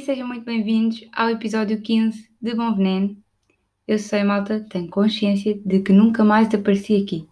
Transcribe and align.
e 0.00 0.02
sejam 0.02 0.26
muito 0.26 0.46
bem-vindos 0.46 1.06
ao 1.12 1.28
episódio 1.28 1.78
15 1.78 2.30
de 2.40 2.54
Bom 2.54 2.74
Veneno. 2.74 3.22
Eu 3.86 3.98
sei, 3.98 4.24
malta, 4.24 4.66
tenho 4.70 4.88
consciência 4.88 5.60
de 5.62 5.80
que 5.80 5.92
nunca 5.92 6.24
mais 6.24 6.48
apareci 6.54 6.96
aqui. 6.96 7.28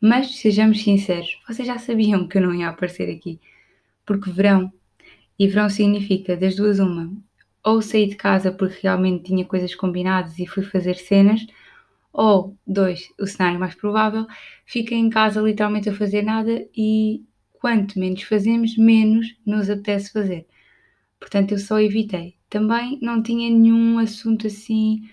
Mas, 0.00 0.34
sejamos 0.34 0.82
sinceros, 0.82 1.40
vocês 1.46 1.68
já 1.68 1.78
sabiam 1.78 2.26
que 2.26 2.38
eu 2.38 2.42
não 2.42 2.52
ia 2.52 2.70
aparecer 2.70 3.08
aqui. 3.08 3.38
Porque 4.04 4.32
verão, 4.32 4.72
e 5.38 5.46
verão 5.46 5.70
significa 5.70 6.36
das 6.36 6.56
duas 6.56 6.80
uma, 6.80 7.08
ou 7.62 7.80
saí 7.80 8.08
de 8.08 8.16
casa 8.16 8.50
porque 8.50 8.80
realmente 8.82 9.22
tinha 9.22 9.44
coisas 9.44 9.72
combinadas 9.72 10.40
e 10.40 10.46
fui 10.46 10.64
fazer 10.64 10.96
cenas, 10.96 11.46
ou 12.12 12.56
dois, 12.66 13.12
o 13.16 13.28
cenário 13.28 13.60
mais 13.60 13.76
provável, 13.76 14.26
fiquei 14.66 14.98
em 14.98 15.08
casa 15.08 15.40
literalmente 15.40 15.88
a 15.88 15.94
fazer 15.94 16.22
nada 16.22 16.66
e 16.76 17.22
quanto 17.52 17.96
menos 17.96 18.24
fazemos, 18.24 18.76
menos 18.76 19.36
nos 19.46 19.70
apetece 19.70 20.12
fazer. 20.12 20.48
Portanto, 21.22 21.52
eu 21.52 21.58
só 21.58 21.78
evitei. 21.80 22.36
Também 22.50 22.98
não 23.00 23.22
tinha 23.22 23.48
nenhum 23.48 23.96
assunto 24.00 24.48
assim, 24.48 25.08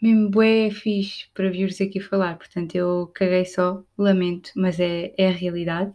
mesmo 0.00 0.30
bué 0.30 0.70
fixe 0.70 1.26
para 1.34 1.50
vir-vos 1.50 1.80
aqui 1.82 2.00
falar. 2.00 2.38
Portanto, 2.38 2.74
eu 2.74 3.10
caguei 3.14 3.44
só, 3.44 3.84
lamento, 3.98 4.50
mas 4.56 4.80
é, 4.80 5.12
é 5.18 5.28
a 5.28 5.32
realidade. 5.32 5.92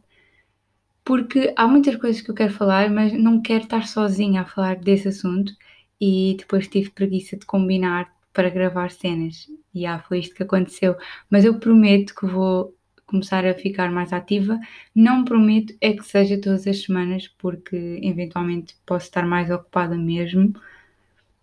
Porque 1.04 1.52
há 1.58 1.68
muitas 1.68 1.96
coisas 1.96 2.22
que 2.22 2.30
eu 2.30 2.36
quero 2.36 2.54
falar, 2.54 2.92
mas 2.92 3.12
não 3.14 3.42
quero 3.42 3.64
estar 3.64 3.88
sozinha 3.88 4.42
a 4.42 4.46
falar 4.46 4.76
desse 4.76 5.08
assunto 5.08 5.52
e 6.00 6.36
depois 6.38 6.68
tive 6.68 6.92
preguiça 6.92 7.36
de 7.38 7.46
combinar 7.46 8.14
para 8.32 8.52
gravar 8.52 8.92
cenas. 8.92 9.48
E 9.74 9.86
ah, 9.88 10.00
foi 10.08 10.20
isto 10.20 10.36
que 10.36 10.44
aconteceu. 10.44 10.96
Mas 11.28 11.44
eu 11.44 11.60
prometo 11.60 12.14
que 12.14 12.28
vou 12.28 12.77
começar 13.08 13.46
a 13.46 13.56
ficar 13.56 13.92
mais 13.92 14.14
ativa. 14.14 14.60
Não 14.94 15.26
prometo 15.26 15.76
é 15.82 15.94
que 15.94 16.04
seja 16.04 16.40
todas 16.40 16.68
as 16.68 16.84
semanas, 16.84 17.28
porque 17.40 18.00
eventualmente 18.04 18.76
posso 18.86 19.06
estar 19.06 19.26
mais 19.26 19.50
ocupada 19.50 19.98
mesmo. 19.98 20.54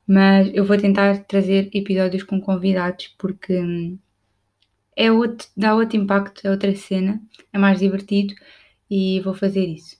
Mas 0.06 0.50
eu 0.54 0.64
vou 0.64 0.76
tentar 0.76 1.24
trazer 1.24 1.70
episódios 1.74 2.22
com 2.22 2.40
convidados 2.40 3.08
porque 3.18 3.58
hum, 3.60 3.98
é 4.96 5.10
outro, 5.10 5.48
dá 5.56 5.74
outro 5.74 5.96
impacto, 5.96 6.46
é 6.46 6.50
outra 6.50 6.74
cena, 6.76 7.20
é 7.52 7.58
mais 7.58 7.80
divertido 7.80 8.34
e 8.90 9.20
vou 9.20 9.34
fazer 9.34 9.66
isso. 9.66 9.96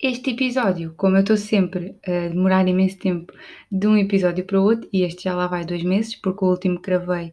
Este 0.00 0.30
episódio, 0.32 0.94
como 0.96 1.16
eu 1.16 1.20
estou 1.20 1.36
sempre 1.36 1.96
a 2.04 2.28
demorar 2.28 2.66
imenso 2.66 2.98
tempo 2.98 3.32
de 3.70 3.86
um 3.86 3.96
episódio 3.96 4.44
para 4.44 4.60
o 4.60 4.64
outro, 4.64 4.88
e 4.92 5.02
este 5.02 5.24
já 5.24 5.34
lá 5.34 5.46
vai 5.46 5.64
dois 5.64 5.84
meses, 5.84 6.16
porque 6.16 6.44
o 6.44 6.48
último 6.48 6.80
gravei 6.80 7.32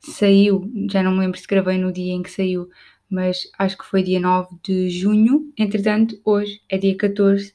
saiu, 0.00 0.70
já 0.90 1.02
não 1.02 1.12
me 1.12 1.20
lembro 1.20 1.38
se 1.38 1.46
gravei 1.46 1.78
no 1.78 1.92
dia 1.92 2.12
em 2.12 2.22
que 2.22 2.30
saiu, 2.30 2.68
mas 3.08 3.50
acho 3.58 3.76
que 3.76 3.84
foi 3.84 4.02
dia 4.02 4.20
9 4.20 4.56
de 4.62 4.88
junho. 4.90 5.52
Entretanto, 5.58 6.20
hoje 6.24 6.62
é 6.68 6.78
dia 6.78 6.96
14 6.96 7.54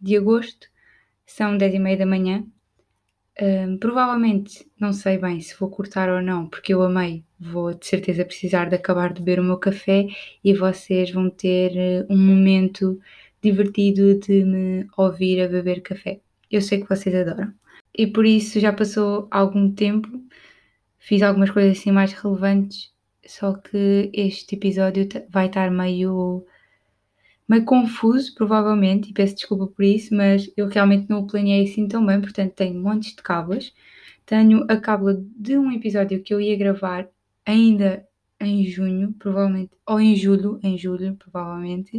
de 0.00 0.16
agosto, 0.16 0.68
são 1.24 1.56
10 1.56 1.74
e 1.74 1.78
meia 1.78 1.96
da 1.96 2.06
manhã. 2.06 2.44
Um, 3.38 3.76
provavelmente 3.76 4.66
não 4.80 4.94
sei 4.94 5.18
bem 5.18 5.40
se 5.40 5.54
vou 5.58 5.68
cortar 5.68 6.08
ou 6.08 6.22
não, 6.22 6.48
porque 6.48 6.72
eu 6.72 6.82
amei. 6.82 7.24
Vou 7.38 7.74
de 7.74 7.86
certeza 7.86 8.24
precisar 8.24 8.68
de 8.68 8.76
acabar 8.76 9.12
de 9.12 9.20
beber 9.20 9.40
o 9.40 9.44
meu 9.44 9.58
café 9.58 10.06
e 10.42 10.54
vocês 10.54 11.10
vão 11.10 11.28
ter 11.28 11.72
uh, 11.72 12.12
um 12.12 12.16
momento 12.16 12.98
divertido 13.42 14.18
de 14.18 14.42
me 14.44 14.86
ouvir 14.96 15.42
a 15.42 15.48
beber 15.48 15.82
café. 15.82 16.20
Eu 16.50 16.62
sei 16.62 16.80
que 16.80 16.88
vocês 16.88 17.14
adoram. 17.14 17.52
E 17.96 18.06
por 18.06 18.24
isso 18.26 18.58
já 18.58 18.72
passou 18.72 19.28
algum 19.30 19.70
tempo 19.72 20.08
fiz 21.06 21.22
algumas 21.22 21.50
coisas 21.50 21.78
assim 21.78 21.92
mais 21.92 22.12
relevantes, 22.12 22.92
só 23.24 23.54
que 23.54 24.10
este 24.12 24.56
episódio 24.56 25.08
vai 25.30 25.46
estar 25.46 25.70
meio, 25.70 26.44
meio 27.48 27.64
confuso, 27.64 28.34
provavelmente, 28.34 29.10
e 29.10 29.12
peço 29.12 29.36
desculpa 29.36 29.68
por 29.68 29.84
isso, 29.84 30.12
mas 30.16 30.50
eu 30.56 30.68
realmente 30.68 31.08
não 31.08 31.20
o 31.20 31.26
planeei 31.28 31.64
assim 31.64 31.86
tão 31.86 32.04
bem, 32.04 32.20
portanto 32.20 32.54
tenho 32.54 32.82
montes 32.82 33.14
de 33.14 33.22
cábulas. 33.22 33.72
Tenho 34.26 34.66
a 34.68 34.76
cábula 34.78 35.22
de 35.36 35.56
um 35.56 35.70
episódio 35.70 36.20
que 36.22 36.34
eu 36.34 36.40
ia 36.40 36.56
gravar 36.56 37.08
ainda 37.46 38.04
em 38.40 38.66
junho, 38.66 39.14
provavelmente, 39.16 39.70
ou 39.86 40.00
em 40.00 40.16
julho, 40.16 40.58
em 40.62 40.76
julho, 40.76 41.14
provavelmente. 41.16 41.98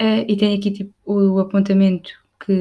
Uh, 0.00 0.26
e 0.28 0.36
tenho 0.36 0.58
aqui 0.58 0.72
tipo, 0.72 0.92
o 1.04 1.38
apontamento 1.38 2.10
que, 2.44 2.52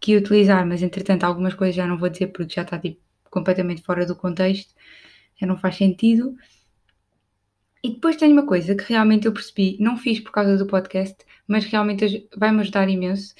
que 0.00 0.12
ia 0.12 0.18
utilizar, 0.18 0.66
mas 0.66 0.82
entretanto 0.82 1.22
algumas 1.24 1.54
coisas 1.54 1.76
já 1.76 1.86
não 1.86 1.96
vou 1.96 2.08
dizer 2.08 2.28
porque 2.28 2.54
já 2.54 2.62
está 2.62 2.78
tipo 2.78 3.00
completamente 3.30 3.82
fora 3.82 4.04
do 4.04 4.16
contexto, 4.16 4.74
já 5.40 5.46
não 5.46 5.56
faz 5.56 5.76
sentido. 5.76 6.36
E 7.82 7.90
depois 7.90 8.16
tem 8.16 8.32
uma 8.32 8.46
coisa 8.46 8.74
que 8.74 8.84
realmente 8.84 9.26
eu 9.26 9.32
percebi, 9.32 9.76
não 9.80 9.96
fiz 9.96 10.20
por 10.20 10.32
causa 10.32 10.56
do 10.56 10.66
podcast, 10.66 11.16
mas 11.48 11.64
realmente 11.64 12.28
vai-me 12.36 12.60
ajudar 12.60 12.88
imenso, 12.88 13.34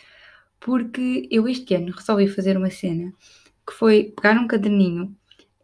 porque 0.58 1.28
eu 1.30 1.46
este 1.48 1.74
ano 1.74 1.92
resolvi 1.92 2.28
fazer 2.28 2.56
uma 2.56 2.70
cena 2.70 3.12
que 3.66 3.74
foi 3.74 4.04
pegar 4.16 4.38
um 4.40 4.46
caderninho 4.46 5.14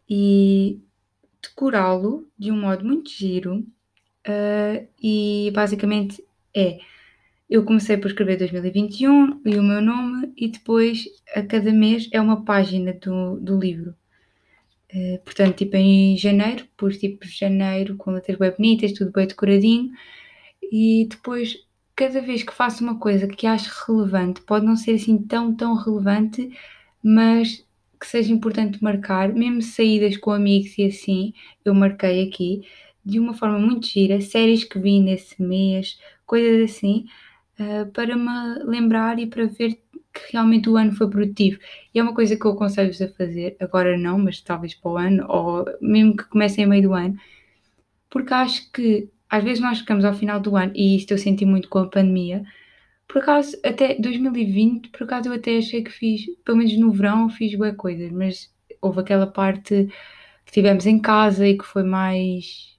e 0.09 0.79
decorá-lo 1.41 2.29
de 2.37 2.51
um 2.51 2.59
modo 2.59 2.85
muito 2.85 3.09
giro. 3.09 3.65
Uh, 4.27 4.85
e 5.01 5.51
basicamente 5.53 6.21
é 6.53 6.79
eu 7.49 7.63
comecei 7.63 7.95
por 7.97 8.07
escrever 8.07 8.37
2021 8.37 9.41
e 9.45 9.57
o 9.57 9.63
meu 9.63 9.81
nome, 9.81 10.33
e 10.35 10.49
depois 10.49 11.05
a 11.33 11.41
cada 11.41 11.71
mês 11.71 12.09
é 12.11 12.19
uma 12.19 12.43
página 12.43 12.93
do, 12.93 13.39
do 13.39 13.57
livro. 13.57 13.95
Eh, 14.97 15.19
portanto, 15.23 15.57
tipo 15.57 15.75
em 15.77 16.17
janeiro, 16.17 16.65
pus 16.75 16.97
tipo 16.97 17.25
janeiro 17.27 17.95
com 17.97 18.11
letras 18.11 18.37
bem 18.37 18.51
bonitas, 18.51 18.93
tudo 18.93 19.11
bem 19.11 19.27
decoradinho. 19.27 19.91
E 20.71 21.07
depois, 21.09 21.57
cada 21.95 22.21
vez 22.21 22.43
que 22.43 22.53
faço 22.53 22.83
uma 22.83 22.99
coisa 22.99 23.27
que 23.27 23.45
acho 23.47 23.71
relevante, 23.87 24.41
pode 24.41 24.65
não 24.65 24.75
ser 24.75 24.93
assim 24.95 25.17
tão, 25.19 25.55
tão 25.55 25.75
relevante, 25.75 26.51
mas 27.03 27.65
que 27.99 28.07
seja 28.07 28.33
importante 28.33 28.83
marcar, 28.83 29.33
mesmo 29.33 29.61
saídas 29.61 30.17
com 30.17 30.31
amigos 30.31 30.77
e 30.77 30.85
assim, 30.85 31.33
eu 31.65 31.73
marquei 31.75 32.27
aqui 32.27 32.63
de 33.05 33.19
uma 33.19 33.33
forma 33.33 33.59
muito 33.59 33.87
gira, 33.87 34.21
séries 34.21 34.63
que 34.63 34.79
vi 34.79 34.99
nesse 34.99 35.41
mês, 35.41 35.99
coisas 36.25 36.71
assim, 36.71 37.05
uh, 37.59 37.91
para 37.91 38.15
me 38.17 38.63
lembrar 38.65 39.19
e 39.19 39.27
para 39.27 39.45
ver 39.45 39.79
que 40.19 40.33
realmente 40.33 40.69
o 40.69 40.77
ano 40.77 40.91
foi 40.93 41.09
produtivo. 41.09 41.59
E 41.93 41.99
é 41.99 42.03
uma 42.03 42.13
coisa 42.13 42.35
que 42.35 42.45
eu 42.45 42.51
aconselho-vos 42.51 43.01
a 43.01 43.09
fazer, 43.09 43.55
agora 43.59 43.97
não, 43.97 44.17
mas 44.19 44.41
talvez 44.41 44.73
para 44.75 44.91
o 44.91 44.97
ano, 44.97 45.25
ou 45.29 45.65
mesmo 45.81 46.15
que 46.17 46.23
comecem 46.25 46.63
a 46.65 46.67
meio 46.67 46.83
do 46.83 46.93
ano, 46.93 47.17
porque 48.09 48.33
acho 48.33 48.71
que 48.71 49.09
às 49.29 49.43
vezes 49.43 49.61
nós 49.61 49.79
ficamos 49.79 50.05
ao 50.05 50.13
final 50.13 50.39
do 50.39 50.55
ano, 50.55 50.71
e 50.75 50.95
isto 50.95 51.11
eu 51.11 51.17
senti 51.17 51.45
muito 51.45 51.69
com 51.69 51.79
a 51.79 51.89
pandemia, 51.89 52.43
por 53.07 53.21
acaso, 53.21 53.57
até 53.63 53.95
2020, 53.95 54.89
por 54.89 55.03
acaso 55.03 55.29
eu 55.29 55.33
até 55.33 55.57
achei 55.57 55.83
que 55.83 55.91
fiz, 55.91 56.25
pelo 56.43 56.57
menos 56.57 56.77
no 56.77 56.91
verão, 56.91 57.29
fiz 57.29 57.55
boas 57.57 57.75
coisas, 57.75 58.11
mas 58.11 58.53
houve 58.81 58.99
aquela 58.99 59.27
parte 59.27 59.89
que 60.45 60.51
tivemos 60.51 60.85
em 60.85 60.99
casa 60.99 61.47
e 61.47 61.57
que 61.57 61.65
foi 61.65 61.83
mais 61.83 62.76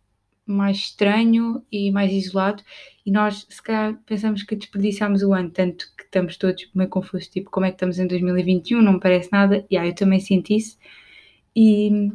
mais 0.48 0.76
estranho 0.78 1.62
e 1.70 1.90
mais 1.90 2.12
isolado 2.12 2.62
e 3.04 3.10
nós 3.10 3.46
se 3.48 3.62
calhar 3.62 3.98
pensamos 4.06 4.42
que 4.42 4.56
desperdiçámos 4.56 5.22
o 5.22 5.32
ano, 5.32 5.50
tanto 5.50 5.86
que 5.96 6.04
estamos 6.04 6.36
todos 6.36 6.68
meio 6.74 6.88
confusos, 6.88 7.28
tipo, 7.28 7.50
como 7.50 7.66
é 7.66 7.70
que 7.70 7.76
estamos 7.76 7.98
em 7.98 8.06
2021, 8.06 8.82
não 8.82 8.94
me 8.94 9.00
parece 9.00 9.30
nada, 9.32 9.64
e 9.70 9.76
aí 9.76 9.88
eu 9.88 9.94
também 9.94 10.20
senti 10.20 10.56
isso 10.56 10.78
e 11.54 12.10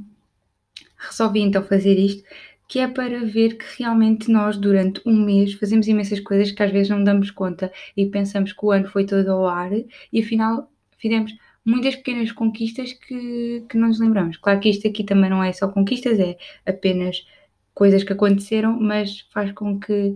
resolvi 0.98 1.42
então 1.42 1.64
fazer 1.64 1.98
isto, 1.98 2.24
que 2.68 2.80
é 2.80 2.88
para 2.88 3.26
ver 3.26 3.58
que 3.58 3.66
realmente 3.78 4.32
nós 4.32 4.58
durante 4.58 5.02
um 5.06 5.14
mês 5.14 5.54
fazemos 5.54 5.88
imensas 5.88 6.20
coisas 6.20 6.52
que 6.52 6.64
às 6.64 6.72
vezes 6.72 6.90
não 6.90 7.04
damos 7.04 7.30
conta 7.30 7.72
e 7.96 8.06
pensamos 8.06 8.54
que 8.54 8.66
o 8.66 8.72
ano 8.72 8.88
foi 8.88 9.06
todo 9.06 9.30
ao 9.30 9.48
ar 9.48 9.72
e 10.12 10.22
afinal 10.22 10.72
fizemos 10.98 11.36
muitas 11.66 11.96
pequenas 11.96 12.32
conquistas 12.32 12.94
que, 12.94 13.64
que 13.70 13.78
não 13.78 13.90
nos 13.90 14.00
lembramos. 14.00 14.38
Claro 14.38 14.60
que 14.60 14.70
isto 14.70 14.88
aqui 14.88 15.04
também 15.04 15.30
não 15.30 15.44
é 15.44 15.52
só 15.54 15.68
conquistas, 15.68 16.20
é 16.20 16.38
apenas 16.66 17.26
coisas 17.74 18.04
que 18.04 18.14
aconteceram, 18.14 18.80
mas 18.80 19.22
faz 19.32 19.52
com 19.52 19.80
que 19.80 20.16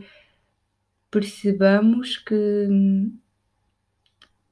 percebamos 1.10 2.18
que 2.18 2.36
hum, 2.70 3.18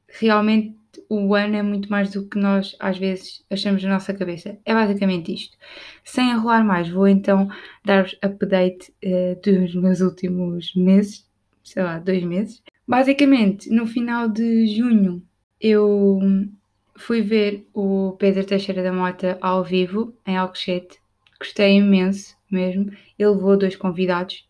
realmente 0.08 0.76
o 1.10 1.36
ano 1.36 1.56
é 1.56 1.62
muito 1.62 1.90
mais 1.90 2.12
do 2.12 2.28
que 2.28 2.38
nós 2.38 2.76
às 2.80 2.98
vezes 2.98 3.44
achamos 3.52 3.84
na 3.84 3.90
nossa 3.90 4.14
cabeça. 4.14 4.58
É 4.66 4.74
basicamente 4.74 5.34
isto. 5.34 5.58
Sem 6.04 6.32
enrolar 6.32 6.66
mais, 6.66 6.90
vou 6.90 7.08
então 7.08 7.50
dar-vos 7.84 8.18
update 8.22 8.94
uh, 9.04 9.40
dos 9.42 9.76
meus 9.76 10.02
últimos 10.02 10.74
meses, 10.76 11.28
sei 11.64 11.84
lá, 11.84 12.00
dois 12.00 12.24
meses. 12.24 12.64
Basicamente, 12.88 13.70
no 13.70 13.86
final 13.86 14.30
de 14.30 14.68
junho, 14.68 15.22
eu 15.60 16.20
fui 16.98 17.22
ver 17.22 17.68
o 17.74 18.16
Pedro 18.18 18.46
Teixeira 18.46 18.84
da 18.84 18.94
Mota 18.94 19.38
ao 19.42 19.64
vivo, 19.64 20.16
em 20.26 20.38
Alcochete. 20.38 21.00
Gostei 21.40 21.78
imenso 21.78 22.36
mesmo. 22.56 22.92
Ele 23.20 23.30
levou 23.30 23.58
dois 23.58 23.76
convidados 23.76 24.46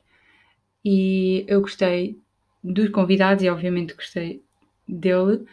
e 0.83 1.43
eu 1.47 1.61
gostei 1.61 2.17
dos 2.63 2.89
convidados 2.89 3.43
e 3.43 3.49
obviamente 3.49 3.95
gostei 3.95 4.41
dele. 4.87 5.45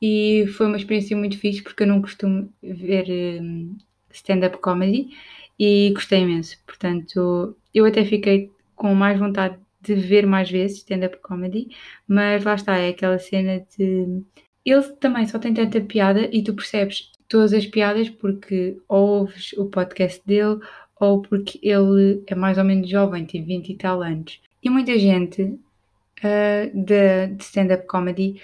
E 0.00 0.46
foi 0.56 0.66
uma 0.66 0.76
experiência 0.76 1.16
muito 1.16 1.38
fixe 1.38 1.62
porque 1.62 1.84
eu 1.84 1.86
não 1.86 2.02
costumo 2.02 2.52
ver 2.62 3.06
um, 3.40 3.76
stand-up 4.10 4.58
comedy 4.58 5.10
e 5.58 5.90
gostei 5.94 6.20
imenso. 6.20 6.58
Portanto, 6.66 7.56
eu 7.74 7.84
até 7.84 8.04
fiquei 8.04 8.50
com 8.74 8.94
mais 8.94 9.18
vontade 9.18 9.58
de 9.80 9.94
ver 9.94 10.26
mais 10.26 10.50
vezes 10.50 10.78
stand-up 10.78 11.18
comedy, 11.18 11.68
mas 12.06 12.44
lá 12.44 12.54
está, 12.54 12.76
é 12.78 12.90
aquela 12.90 13.18
cena 13.18 13.64
de 13.76 14.22
ele 14.64 14.82
também 15.00 15.26
só 15.26 15.38
tem 15.38 15.52
tanta 15.52 15.80
piada 15.80 16.28
e 16.32 16.42
tu 16.42 16.54
percebes 16.54 17.10
todas 17.28 17.52
as 17.52 17.66
piadas 17.66 18.08
porque 18.08 18.78
ou 18.88 19.20
ouves 19.20 19.52
o 19.54 19.66
podcast 19.66 20.22
dele 20.26 20.60
ou 21.02 21.20
porque 21.20 21.58
ele 21.60 22.22
é 22.28 22.34
mais 22.36 22.58
ou 22.58 22.62
menos 22.62 22.88
jovem, 22.88 23.26
tem 23.26 23.42
20 23.42 23.70
e 23.70 23.76
tal 23.76 24.02
anos. 24.02 24.40
E 24.62 24.70
muita 24.70 24.96
gente 24.96 25.42
uh, 25.42 26.70
de, 26.72 27.26
de 27.34 27.42
stand-up 27.42 27.88
comedy 27.88 28.40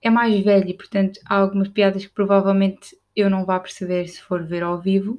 é 0.00 0.08
mais 0.08 0.38
velho 0.44 0.76
portanto, 0.76 1.18
há 1.26 1.34
algumas 1.34 1.66
piadas 1.66 2.06
que 2.06 2.14
provavelmente 2.14 2.96
eu 3.16 3.28
não 3.28 3.44
vá 3.44 3.58
perceber 3.58 4.06
se 4.06 4.22
for 4.22 4.44
ver 4.44 4.62
ao 4.62 4.80
vivo, 4.80 5.18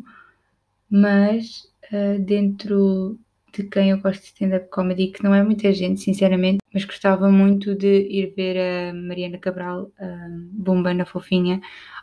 mas 0.89 1.67
uh, 1.91 2.17
dentro 2.17 3.19
de 3.51 3.63
quem 3.63 3.89
eu 3.89 3.99
gosto 3.99 4.21
de 4.21 4.27
stand-up 4.27 4.69
comedy, 4.69 5.07
que 5.07 5.21
não 5.21 5.35
é 5.35 5.43
muita 5.43 5.73
gente, 5.73 5.99
sinceramente, 5.99 6.59
mas 6.73 6.85
gostava 6.85 7.29
muito 7.29 7.75
de 7.75 8.07
ir 8.09 8.33
ver 8.37 8.57
a 8.57 8.93
Mariana 8.93 9.37
Cabral, 9.37 9.91
a 9.99 10.27
Bombana 10.53 11.05
Fofinha, 11.05 11.59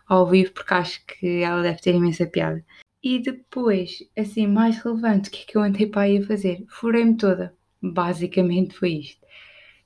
ao 0.07 0.27
vivo, 0.27 0.53
porque 0.53 0.75
acho 0.75 1.07
que 1.07 1.43
ela 1.43 1.63
deve 1.63 1.81
ter 1.81 1.95
imensa 1.95 2.27
piada. 2.27 2.63
E 3.09 3.21
depois, 3.21 4.03
assim, 4.19 4.49
mais 4.49 4.79
relevante, 4.79 5.29
o 5.29 5.33
que 5.33 5.43
é 5.43 5.45
que 5.45 5.57
eu 5.57 5.63
andei 5.63 5.87
para 5.87 6.03
aí 6.03 6.19
a 6.19 6.27
fazer? 6.27 6.65
Furei-me 6.69 7.17
toda. 7.17 7.55
Basicamente 7.81 8.75
foi 8.75 8.95
isto. 8.95 9.25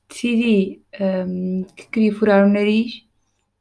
Decidi 0.08 0.80
um, 0.98 1.64
que 1.76 1.86
queria 1.90 2.14
furar 2.14 2.46
o 2.46 2.50
nariz 2.50 3.06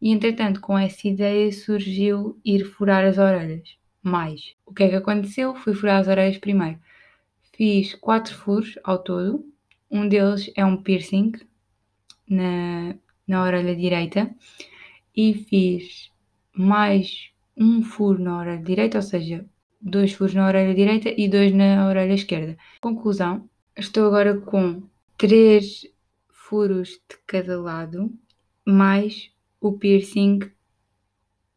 e, 0.02 0.12
entretanto, 0.12 0.62
com 0.62 0.80
essa 0.80 1.06
ideia 1.06 1.52
surgiu 1.52 2.40
ir 2.46 2.64
furar 2.64 3.04
as 3.04 3.18
orelhas. 3.18 3.76
Mais. 4.02 4.56
O 4.66 4.74
que 4.74 4.84
é 4.84 4.88
que 4.92 4.96
aconteceu? 4.96 5.54
Fui 5.54 5.74
furar 5.74 6.00
as 6.00 6.08
orelhas 6.08 6.38
primeiro. 6.38 6.80
Fiz 7.52 7.94
quatro 7.96 8.34
furos 8.34 8.80
ao 8.82 9.00
todo. 9.00 9.46
Um 9.92 10.08
deles 10.08 10.50
é 10.56 10.64
um 10.64 10.82
piercing 10.82 11.34
na, 12.30 12.96
na 13.28 13.44
orelha 13.44 13.76
direita. 13.76 14.34
E 15.14 15.34
fiz 15.34 16.10
mais 16.54 17.34
um 17.60 17.84
furo 17.84 18.18
na 18.18 18.40
orelha 18.40 18.64
direita, 18.64 18.98
ou 18.98 19.02
seja, 19.02 19.46
dois 19.82 20.14
furos 20.14 20.34
na 20.34 20.48
orelha 20.48 20.74
direita 20.74 21.14
e 21.16 21.28
dois 21.28 21.54
na 21.54 21.88
orelha 21.88 22.14
esquerda. 22.14 22.58
Conclusão: 22.82 23.48
estou 23.78 24.08
agora 24.08 24.40
com 24.40 24.82
três 25.18 25.86
furos 26.30 26.92
de 27.10 27.18
cada 27.28 27.60
lado, 27.60 28.12
mais 28.66 29.30
o 29.60 29.74
piercing 29.74 30.40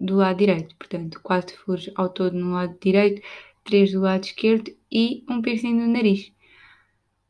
do 0.01 0.17
lado 0.17 0.39
direito. 0.39 0.75
Portanto, 0.77 1.21
quatro 1.23 1.57
furos 1.57 1.89
ao 1.95 2.09
todo 2.09 2.37
no 2.37 2.55
lado 2.55 2.77
direito, 2.83 3.23
três 3.65 3.93
do 3.93 4.01
lado 4.01 4.25
esquerdo 4.25 4.73
e 4.91 5.25
um 5.29 5.41
piercing 5.41 5.75
no 5.75 5.87
nariz. 5.87 6.33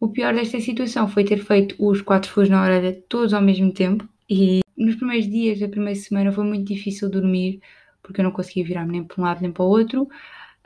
O 0.00 0.08
pior 0.08 0.34
desta 0.34 0.58
situação 0.58 1.06
foi 1.06 1.24
ter 1.24 1.44
feito 1.44 1.76
os 1.78 2.00
quatro 2.00 2.30
furos 2.30 2.48
na 2.48 2.62
orelha 2.64 3.00
todos 3.08 3.34
ao 3.34 3.42
mesmo 3.42 3.72
tempo 3.72 4.08
e 4.28 4.60
nos 4.76 4.96
primeiros 4.96 5.28
dias 5.28 5.60
da 5.60 5.68
primeira 5.68 5.94
semana 5.94 6.32
foi 6.32 6.44
muito 6.44 6.64
difícil 6.64 7.08
dormir 7.08 7.60
porque 8.02 8.20
eu 8.20 8.24
não 8.24 8.32
conseguia 8.32 8.64
virar-me 8.64 8.92
nem 8.92 9.04
para 9.04 9.20
um 9.20 9.24
lado 9.24 9.40
nem 9.40 9.52
para 9.52 9.64
o 9.64 9.68
outro. 9.68 10.08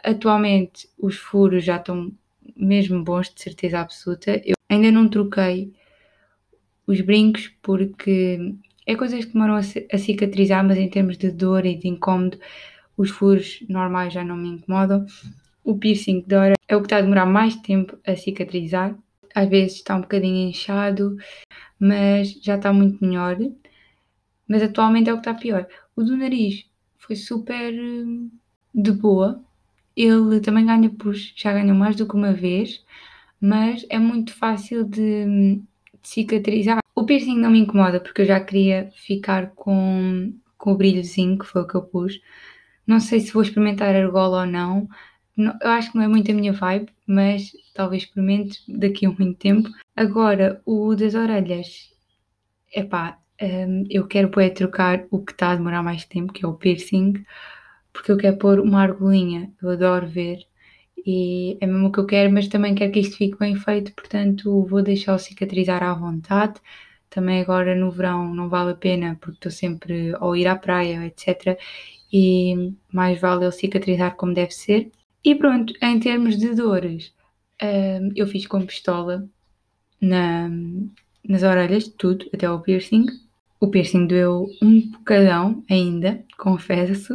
Atualmente 0.03 0.89
os 0.99 1.17
furos 1.17 1.65
já 1.65 1.77
estão 1.77 2.13
mesmo 2.57 3.03
bons, 3.03 3.33
de 3.33 3.43
certeza 3.43 3.81
absoluta. 3.81 4.41
Eu 4.45 4.55
ainda 4.69 4.91
não 4.91 5.09
troquei 5.09 5.73
os 6.87 7.01
brincos 7.01 7.49
porque 7.63 8.55
é 8.87 8.95
coisas 8.95 9.25
que 9.25 9.33
demoram 9.33 9.57
a 9.57 9.99
cicatrizar, 9.99 10.65
mas 10.65 10.79
em 10.79 10.89
termos 10.89 11.19
de 11.19 11.31
dor 11.31 11.67
e 11.67 11.75
de 11.75 11.89
incómodo, 11.89 12.39
os 12.97 13.11
furos 13.11 13.65
normais 13.69 14.13
já 14.13 14.23
não 14.25 14.37
me 14.37 14.49
incomodam. 14.49 15.05
O 15.65 15.77
piercing 15.77 16.25
de 16.25 16.37
hora 16.37 16.55
é 16.69 16.77
o 16.77 16.81
que 16.81 16.87
está 16.87 16.99
a 16.99 17.01
demorar 17.01 17.27
mais 17.27 17.57
tempo 17.57 17.99
a 18.07 18.15
cicatrizar. 18.15 18.97
Às 19.35 19.49
vezes 19.49 19.79
está 19.79 19.97
um 19.97 20.03
bocadinho 20.03 20.49
inchado, 20.49 21.17
mas 21.79 22.33
já 22.41 22.57
está 22.57 22.73
muito 22.73 23.05
melhor. 23.05 23.37
Mas 24.49 24.63
atualmente 24.63 25.11
é 25.11 25.13
o 25.13 25.17
que 25.17 25.29
está 25.29 25.35
pior. 25.35 25.67
O 25.97 26.05
do 26.05 26.17
nariz 26.17 26.65
foi 27.07 27.17
super 27.17 27.73
hum, 27.73 28.31
de 28.75 28.93
boa. 28.93 29.43
Ele 29.97 30.41
também 30.41 30.67
ganha 30.67 30.91
push, 30.91 31.33
já 31.37 31.53
ganhou 31.53 31.77
mais 31.77 31.97
do 31.97 32.07
que 32.07 32.15
uma 32.15 32.33
vez, 32.33 32.85
mas 33.41 33.87
é 33.89 33.99
muito 33.99 34.35
fácil 34.35 34.85
de, 34.85 35.25
hum, 35.27 35.65
de 36.03 36.09
cicatrizar. 36.09 36.81
O 36.95 37.05
piercing 37.05 37.39
não 37.39 37.51
me 37.51 37.61
incomoda 37.61 38.01
porque 38.01 38.23
eu 38.23 38.27
já 38.27 38.41
queria 38.41 38.91
ficar 38.95 39.51
com, 39.55 40.35
com 40.59 40.73
o 40.73 40.77
brilhozinho, 40.77 41.39
que 41.39 41.47
foi 41.47 41.63
o 41.63 41.67
que 41.67 41.75
eu 41.77 41.83
pus. 41.83 42.21
Não 42.87 43.01
sei 43.01 43.21
se 43.21 43.33
vou 43.33 43.43
experimentar 43.43 43.95
argola 43.95 44.41
ou 44.41 44.47
não. 44.47 44.89
não. 45.37 45.57
Eu 45.61 45.71
acho 45.71 45.91
que 45.91 45.97
não 45.99 46.05
é 46.05 46.09
muito 46.09 46.31
a 46.31 46.35
minha 46.35 46.53
vibe, 46.53 46.91
mas 47.07 47.53
talvez 47.75 48.05
experimente 48.05 48.63
daqui 48.69 49.07
a 49.07 49.11
muito 49.11 49.39
tempo. 49.39 49.69
Agora, 49.95 50.63
o 50.65 50.95
das 50.95 51.15
orelhas, 51.15 51.91
epá, 52.75 53.19
um, 53.41 53.85
eu 53.91 54.07
quero 54.07 54.31
poder 54.31 54.51
trocar 54.51 55.05
o 55.11 55.25
que 55.25 55.33
está 55.33 55.51
a 55.53 55.57
demorar 55.57 55.83
mais 55.83 56.05
tempo, 56.05 56.33
que 56.33 56.45
é 56.45 56.49
o 56.49 56.55
piercing, 56.55 57.25
porque 57.93 58.13
eu 58.13 58.17
quero 58.17 58.39
pôr 58.39 58.61
uma 58.61 58.83
argolinha, 58.83 59.53
eu 59.63 59.71
adoro 59.71 60.07
ver, 60.07 60.47
e 61.07 61.57
é 61.61 61.67
mesmo 61.67 61.89
o 61.89 61.93
que 61.93 62.01
eu 62.01 62.07
quero, 62.07 62.33
mas 62.33 62.49
também 62.49 62.75
quero 62.75 62.93
que 62.93 63.01
isto 63.01 63.17
fique 63.17 63.39
bem 63.39 63.55
feito, 63.57 63.93
portanto 63.93 64.65
vou 64.67 64.83
deixá-lo 64.83 65.19
cicatrizar 65.19 65.83
à 65.83 65.95
vontade. 65.95 66.61
Também 67.09 67.41
agora 67.41 67.75
no 67.77 67.91
verão 67.91 68.35
não 68.35 68.49
vale 68.49 68.73
a 68.73 68.75
pena, 68.75 69.17
porque 69.21 69.37
estou 69.37 69.53
sempre 69.53 70.13
ao 70.17 70.35
ir 70.37 70.47
à 70.49 70.57
praia, 70.57 71.07
etc. 71.07 71.59
E 72.13 72.73
mais 72.93 73.21
vale 73.21 73.45
ele 73.45 73.53
cicatrizar 73.53 74.17
como 74.17 74.35
deve 74.35 74.53
ser. 74.53 74.91
E 75.25 75.35
pronto, 75.35 75.73
em 75.83 76.01
termos 76.01 76.37
de 76.37 76.55
dores, 76.55 77.15
um, 77.63 78.13
eu 78.17 78.27
fiz 78.27 78.47
com 78.47 78.67
pistola 78.67 79.29
na, 80.01 80.49
nas 81.29 81.43
orelhas, 81.43 81.89
tudo, 81.89 82.29
até 82.35 82.51
o 82.51 82.61
piercing. 82.61 83.07
O 83.59 83.69
piercing 83.69 84.07
doeu 84.07 84.47
um 84.63 84.91
bocadão 84.91 85.65
ainda, 85.71 86.25
confesso. 86.37 87.15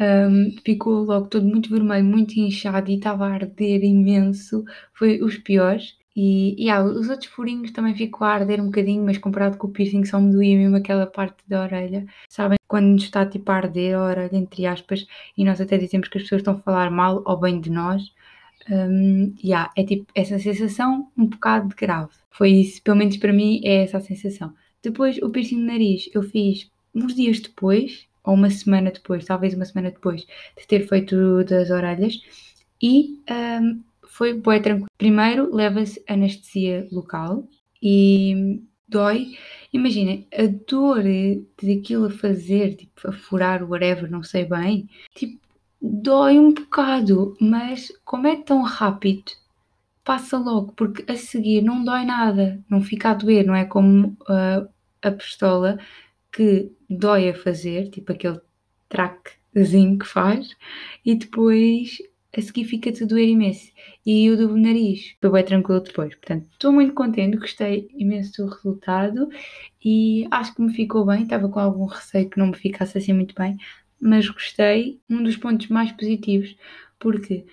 Um, 0.00 0.56
ficou 0.64 1.04
logo 1.04 1.28
todo 1.28 1.46
muito 1.46 1.70
vermelho, 1.70 2.04
muito 2.04 2.38
inchado 2.38 2.90
e 2.90 2.96
estava 2.96 3.26
a 3.26 3.32
arder 3.32 3.84
imenso. 3.84 4.64
Foi 4.92 5.20
os 5.22 5.38
piores. 5.38 5.96
E, 6.14 6.54
e 6.62 6.68
ah, 6.70 6.82
os 6.82 7.08
outros 7.08 7.30
furinhos 7.30 7.70
também 7.70 7.94
ficou 7.94 8.26
a 8.26 8.32
arder 8.32 8.60
um 8.60 8.66
bocadinho, 8.66 9.04
mas 9.04 9.18
comparado 9.18 9.56
com 9.56 9.66
o 9.68 9.70
piercing 9.70 10.04
só 10.04 10.20
me 10.20 10.30
doía 10.32 10.58
mesmo 10.58 10.76
aquela 10.76 11.06
parte 11.06 11.42
da 11.48 11.62
orelha. 11.62 12.06
Sabem, 12.28 12.58
quando 12.68 12.86
nos 12.86 13.04
está 13.04 13.24
tipo 13.24 13.50
a 13.50 13.56
arder 13.56 13.96
a 13.96 14.04
orelha, 14.04 14.36
entre 14.36 14.66
aspas, 14.66 15.06
e 15.36 15.44
nós 15.44 15.60
até 15.60 15.78
dizemos 15.78 16.08
que 16.08 16.18
as 16.18 16.24
pessoas 16.24 16.40
estão 16.40 16.54
a 16.54 16.58
falar 16.58 16.90
mal 16.90 17.22
ou 17.24 17.38
bem 17.38 17.60
de 17.60 17.70
nós. 17.70 18.12
Um, 18.70 19.34
yeah, 19.42 19.70
é 19.76 19.84
tipo 19.84 20.06
essa 20.14 20.38
sensação 20.38 21.08
um 21.16 21.26
bocado 21.26 21.74
grave. 21.76 22.12
Foi 22.30 22.50
isso, 22.50 22.82
pelo 22.82 22.96
menos 22.96 23.16
para 23.16 23.32
mim, 23.32 23.60
é 23.64 23.84
essa 23.84 23.98
a 23.98 24.00
sensação. 24.00 24.54
Depois, 24.82 25.18
o 25.18 25.30
piercing 25.30 25.58
no 25.58 25.66
nariz, 25.66 26.08
eu 26.14 26.22
fiz 26.22 26.70
uns 26.94 27.14
dias 27.14 27.40
depois, 27.40 28.06
ou 28.24 28.34
uma 28.34 28.50
semana 28.50 28.90
depois, 28.90 29.24
talvez 29.24 29.54
uma 29.54 29.64
semana 29.64 29.90
depois 29.90 30.22
de 30.22 30.66
ter 30.66 30.86
feito 30.88 31.44
das 31.44 31.70
orelhas, 31.70 32.20
e 32.82 33.20
um, 33.30 33.82
foi 34.08 34.34
bem 34.34 34.60
tranquilo. 34.60 34.88
Primeiro, 34.98 35.54
leva-se 35.54 36.02
anestesia 36.08 36.88
local 36.90 37.48
e 37.82 38.60
dói. 38.88 39.36
Imaginem, 39.72 40.26
a 40.32 40.46
dor 40.68 41.02
daquilo 41.62 42.06
a 42.06 42.10
fazer, 42.10 42.76
tipo, 42.76 43.08
a 43.08 43.12
furar, 43.12 43.68
whatever, 43.68 44.10
não 44.10 44.22
sei 44.22 44.44
bem, 44.44 44.88
tipo, 45.14 45.40
dói 45.80 46.38
um 46.38 46.52
bocado, 46.52 47.36
mas 47.40 47.90
como 48.04 48.26
é 48.26 48.36
tão 48.36 48.62
rápido, 48.62 49.32
passa 50.04 50.36
logo, 50.38 50.72
porque 50.72 51.10
a 51.10 51.16
seguir 51.16 51.62
não 51.62 51.84
dói 51.84 52.04
nada, 52.04 52.62
não 52.68 52.82
fica 52.82 53.10
a 53.10 53.14
doer, 53.14 53.46
não 53.46 53.54
é 53.54 53.64
como 53.64 54.16
uh, 54.22 54.68
a 55.02 55.10
pistola 55.10 55.78
que 56.32 56.70
dói 56.88 57.30
a 57.30 57.34
fazer, 57.34 57.90
tipo 57.90 58.12
aquele 58.12 58.40
traquezinho 58.88 59.98
que 59.98 60.06
faz, 60.06 60.56
e 61.04 61.14
depois 61.14 61.98
a 62.36 62.40
seguir 62.40 62.64
fica-te 62.64 63.04
doer 63.04 63.28
imenso. 63.28 63.70
E 64.06 64.30
o 64.30 64.36
do 64.36 64.56
nariz 64.56 65.14
foi 65.20 65.30
bem 65.30 65.44
tranquilo 65.44 65.80
depois. 65.80 66.14
Portanto, 66.14 66.46
estou 66.52 66.72
muito 66.72 66.94
contente, 66.94 67.36
gostei 67.36 67.88
imenso 67.94 68.42
do 68.42 68.50
resultado 68.50 69.28
e 69.84 70.26
acho 70.30 70.54
que 70.54 70.62
me 70.62 70.72
ficou 70.72 71.04
bem. 71.04 71.24
Estava 71.24 71.48
com 71.48 71.60
algum 71.60 71.84
receio 71.84 72.30
que 72.30 72.38
não 72.38 72.46
me 72.48 72.56
ficasse 72.56 72.96
assim 72.96 73.12
muito 73.12 73.34
bem, 73.34 73.58
mas 74.00 74.28
gostei. 74.28 75.00
Um 75.10 75.22
dos 75.22 75.36
pontos 75.36 75.68
mais 75.68 75.92
positivos, 75.92 76.56
porque 76.98 77.44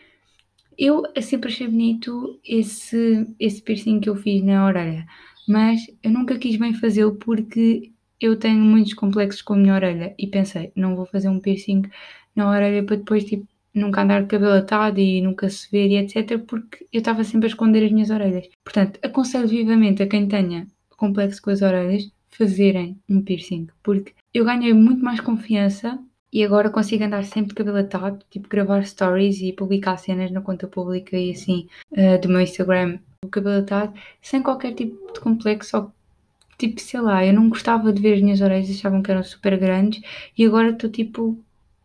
eu 0.78 1.04
sempre 1.22 1.50
achei 1.50 1.68
bonito 1.68 2.40
esse, 2.44 3.28
esse 3.38 3.62
piercing 3.62 4.00
que 4.00 4.10
eu 4.10 4.16
fiz 4.16 4.42
na 4.42 4.66
orelha, 4.66 5.06
mas 5.50 5.82
eu 6.04 6.12
nunca 6.12 6.38
quis 6.38 6.58
bem 6.58 6.76
fazê-lo 6.76 7.16
porque 7.16 7.92
eu 8.22 8.38
tenho 8.38 8.64
muitos 8.64 8.94
complexos 8.94 9.42
com 9.42 9.54
a 9.54 9.58
minha 9.58 9.74
orelha 9.74 10.14
e 10.16 10.28
pensei, 10.28 10.72
não 10.76 10.96
vou 10.96 11.08
fazer 11.08 11.28
um 11.28 11.40
piercing 11.40 11.82
na 12.36 12.52
orelha 12.52 12.84
para 12.84 12.98
depois 12.98 13.24
tipo, 13.24 13.48
nunca 13.74 14.04
andar 14.04 14.22
de 14.22 14.28
cabelo 14.28 14.54
atado 14.54 15.00
e 15.00 15.20
nunca 15.22 15.50
se 15.50 15.68
ver 15.72 15.88
e 15.88 15.98
etc, 15.98 16.38
porque 16.46 16.86
eu 16.94 17.00
estava 17.00 17.24
sempre 17.24 17.48
a 17.48 17.50
esconder 17.50 17.84
as 17.84 17.92
minhas 17.92 18.12
orelhas. 18.12 18.48
Portanto, 18.64 19.00
aconselho 19.02 19.48
vivamente 19.48 20.04
a 20.04 20.08
quem 20.08 20.28
tenha 20.28 20.68
complexo 20.96 21.42
com 21.42 21.50
as 21.50 21.64
orelhas 21.64 22.12
fazerem 22.30 23.00
um 23.10 23.20
piercing, 23.20 23.70
porque 23.82 24.14
eu 24.32 24.46
ganhei 24.46 24.72
muito 24.72 25.04
mais 25.04 25.20
confiança 25.20 25.98
e 26.32 26.44
agora 26.44 26.70
consigo 26.70 27.04
andar 27.04 27.24
sempre 27.24 27.50
de 27.50 27.56
cabelo 27.56 27.80
atado, 27.80 28.24
tipo 28.30 28.48
gravar 28.48 28.86
stories 28.86 29.42
e 29.42 29.52
publicar 29.52 29.98
cenas 29.98 30.30
na 30.30 30.42
conta 30.42 30.68
pública 30.68 31.18
e 31.18 31.32
assim 31.32 31.68
uh, 31.94 32.22
do 32.22 32.30
meu 32.30 32.40
Instagram, 32.40 33.00
o 33.24 33.28
cabelo 33.28 33.60
atado, 33.60 33.94
sem 34.22 34.42
qualquer 34.42 34.74
tipo 34.74 35.14
de 35.14 35.20
complexo 35.20 35.78
ou 35.78 35.92
tipo, 36.58 36.80
sei 36.80 37.02
lá, 37.02 37.26
eu 37.26 37.34
não 37.34 37.50
gostava 37.50 37.92
de 37.92 38.02
ver 38.02 38.16
as 38.16 38.22
minhas 38.22 38.42
orelhas, 38.42 38.70
achavam 38.70 39.02
que 39.02 39.12
eram 39.12 39.24
super 39.24 39.58
grandes 39.58 40.02
e 40.38 40.46
agora 40.46 40.70
estou 40.70 40.90
tipo, 40.90 41.38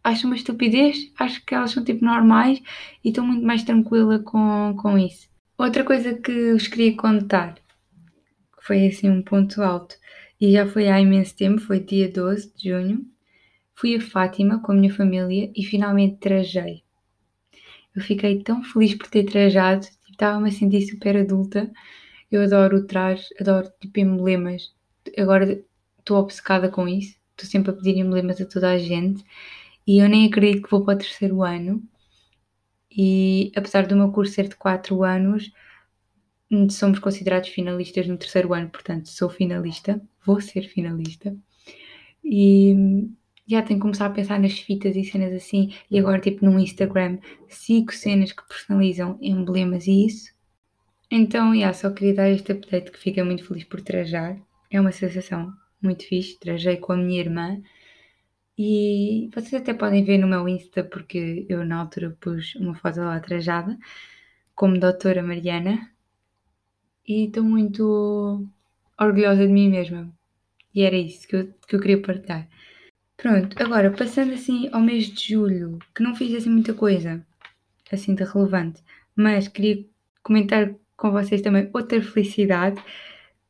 acho 0.03 0.27
uma 0.27 0.37
estupidez, 0.37 1.13
acho 1.19 1.45
que 1.45 1.55
elas 1.55 1.73
são 1.73 1.85
tipo 1.85 2.05
normais 2.05 2.63
e 3.05 3.09
estou 3.09 3.25
muito 3.25 3.45
mais 3.45 3.65
tranquila 3.65 4.21
com, 4.21 4.77
com 4.81 4.97
isso. 4.97 5.29
Outra 5.59 5.85
coisa 5.85 6.15
que 6.15 6.53
vos 6.53 6.69
queria 6.69 6.97
contar, 6.97 7.55
que 7.55 8.65
foi 8.65 8.87
assim 8.87 9.11
um 9.11 9.23
ponto 9.23 9.61
alto, 9.63 9.97
e 10.41 10.53
já 10.53 10.67
foi 10.67 10.89
há 10.89 11.01
imenso 11.01 11.37
tempo, 11.37 11.61
foi 11.61 11.81
dia 11.81 12.09
12 12.09 12.53
de 12.57 12.71
junho, 12.71 13.07
fui 13.75 13.97
a 13.97 14.01
Fátima 14.01 14.61
com 14.61 14.73
a 14.73 14.75
minha 14.75 14.93
família 14.93 15.51
e 15.55 15.65
finalmente 15.65 16.17
trajei. 16.19 16.83
Eu 17.95 18.03
fiquei 18.03 18.43
tão 18.43 18.63
feliz 18.65 18.95
por 18.95 19.09
ter 19.09 19.25
trajado, 19.25 19.87
estava-me 20.15 20.49
a 20.49 20.53
sentir 20.53 20.83
super 20.83 21.17
adulta. 21.17 21.71
Eu 22.31 22.43
adoro 22.43 22.79
o 22.79 22.87
traje, 22.87 23.27
adoro 23.41 23.71
tipo 23.81 24.01
emblemas. 24.01 24.75
Agora 25.19 25.63
estou 25.99 26.19
obcecada 26.19 26.69
com 26.69 26.89
isso, 26.89 27.17
estou 27.33 27.49
sempre 27.49 27.71
a 27.71 27.75
pedir 27.75 27.99
emblemas 27.99 28.41
a 28.41 28.47
toda 28.47 28.71
a 28.71 28.79
gente 28.79 29.25
e 29.87 29.99
eu 29.99 30.09
nem 30.09 30.27
acredito 30.27 30.65
que 30.65 30.71
vou 30.71 30.85
para 30.85 30.95
o 30.95 30.99
terceiro 30.99 31.43
ano. 31.43 31.83
E 32.91 33.53
apesar 33.57 33.87
do 33.87 33.97
meu 33.97 34.13
curso 34.13 34.35
ser 34.35 34.49
de 34.49 34.57
4 34.57 35.03
anos, 35.03 35.51
somos 36.71 36.99
considerados 36.99 37.49
finalistas 37.49 38.07
no 38.07 38.17
terceiro 38.17 38.55
ano, 38.55 38.71
portanto 38.71 39.09
sou 39.09 39.29
finalista, 39.29 40.01
vou 40.25 40.41
ser 40.41 40.63
finalista. 40.69 41.37
E 42.23 43.09
já 43.47 43.63
tenho 43.63 43.79
que 43.79 43.83
começar 43.83 44.07
a 44.07 44.11
pensar 44.11 44.41
nas 44.41 44.59
fitas 44.59 44.97
e 44.97 45.05
cenas 45.05 45.33
assim. 45.33 45.75
E 45.91 45.99
agora, 45.99 46.21
tipo, 46.21 46.45
no 46.45 46.59
Instagram, 46.59 47.19
sigo 47.49 47.93
cenas 47.93 48.33
que 48.33 48.47
personalizam 48.49 49.19
emblemas 49.21 49.87
e 49.87 50.07
isso. 50.07 50.33
Então, 51.11 51.55
já, 51.55 51.73
só 51.73 51.91
queria 51.91 52.15
dar 52.15 52.31
este 52.31 52.53
update 52.53 52.91
que 52.91 52.99
fiquei 52.99 53.23
muito 53.23 53.45
feliz 53.47 53.65
por 53.65 53.81
trajar. 53.81 54.39
É 54.71 54.81
uma 54.81 54.93
sensação 54.93 55.53
muito 55.83 56.07
fixe. 56.07 56.39
Trajei 56.39 56.79
com 56.79 56.93
a 56.93 56.97
minha 56.97 57.21
irmã. 57.21 57.61
E 58.57 59.31
vocês 59.35 59.55
até 59.55 59.75
podem 59.75 60.05
ver 60.05 60.19
no 60.19 60.29
meu 60.29 60.49
Insta, 60.49 60.83
porque 60.85 61.45
eu 61.49 61.65
na 61.65 61.81
altura 61.81 62.17
pus 62.21 62.55
uma 62.57 62.75
foto 62.75 63.01
lá 63.01 63.21
trajada, 63.21 63.77
como 64.55 64.79
doutora 64.79 65.23
Mariana. 65.23 65.91
E 67.07 67.27
estou 67.27 67.45
muito 67.45 68.49
orgulhosa 68.99 69.47
de 69.47 69.53
mim 69.53 69.69
mesma. 69.71 70.11
E 70.75 70.83
era 70.83 70.97
isso 70.97 71.29
que 71.29 71.37
eu, 71.37 71.53
que 71.69 71.77
eu 71.77 71.81
queria 71.81 72.01
partilhar. 72.01 72.49
Pronto, 73.17 73.57
agora 73.63 73.91
passando 73.91 74.35
assim 74.35 74.69
ao 74.73 74.81
mês 74.81 75.07
de 75.07 75.33
julho, 75.35 75.79
que 75.95 76.03
não 76.03 76.15
fiz 76.15 76.35
assim 76.35 76.51
muita 76.51 76.75
coisa, 76.75 77.25
assim 77.91 78.15
de 78.15 78.25
relevante, 78.25 78.83
mas 79.17 79.49
queria 79.49 79.85
comentar 80.23 80.75
com 80.97 81.11
vocês 81.11 81.41
também 81.41 81.71
outra 81.73 82.03
felicidade 82.03 82.83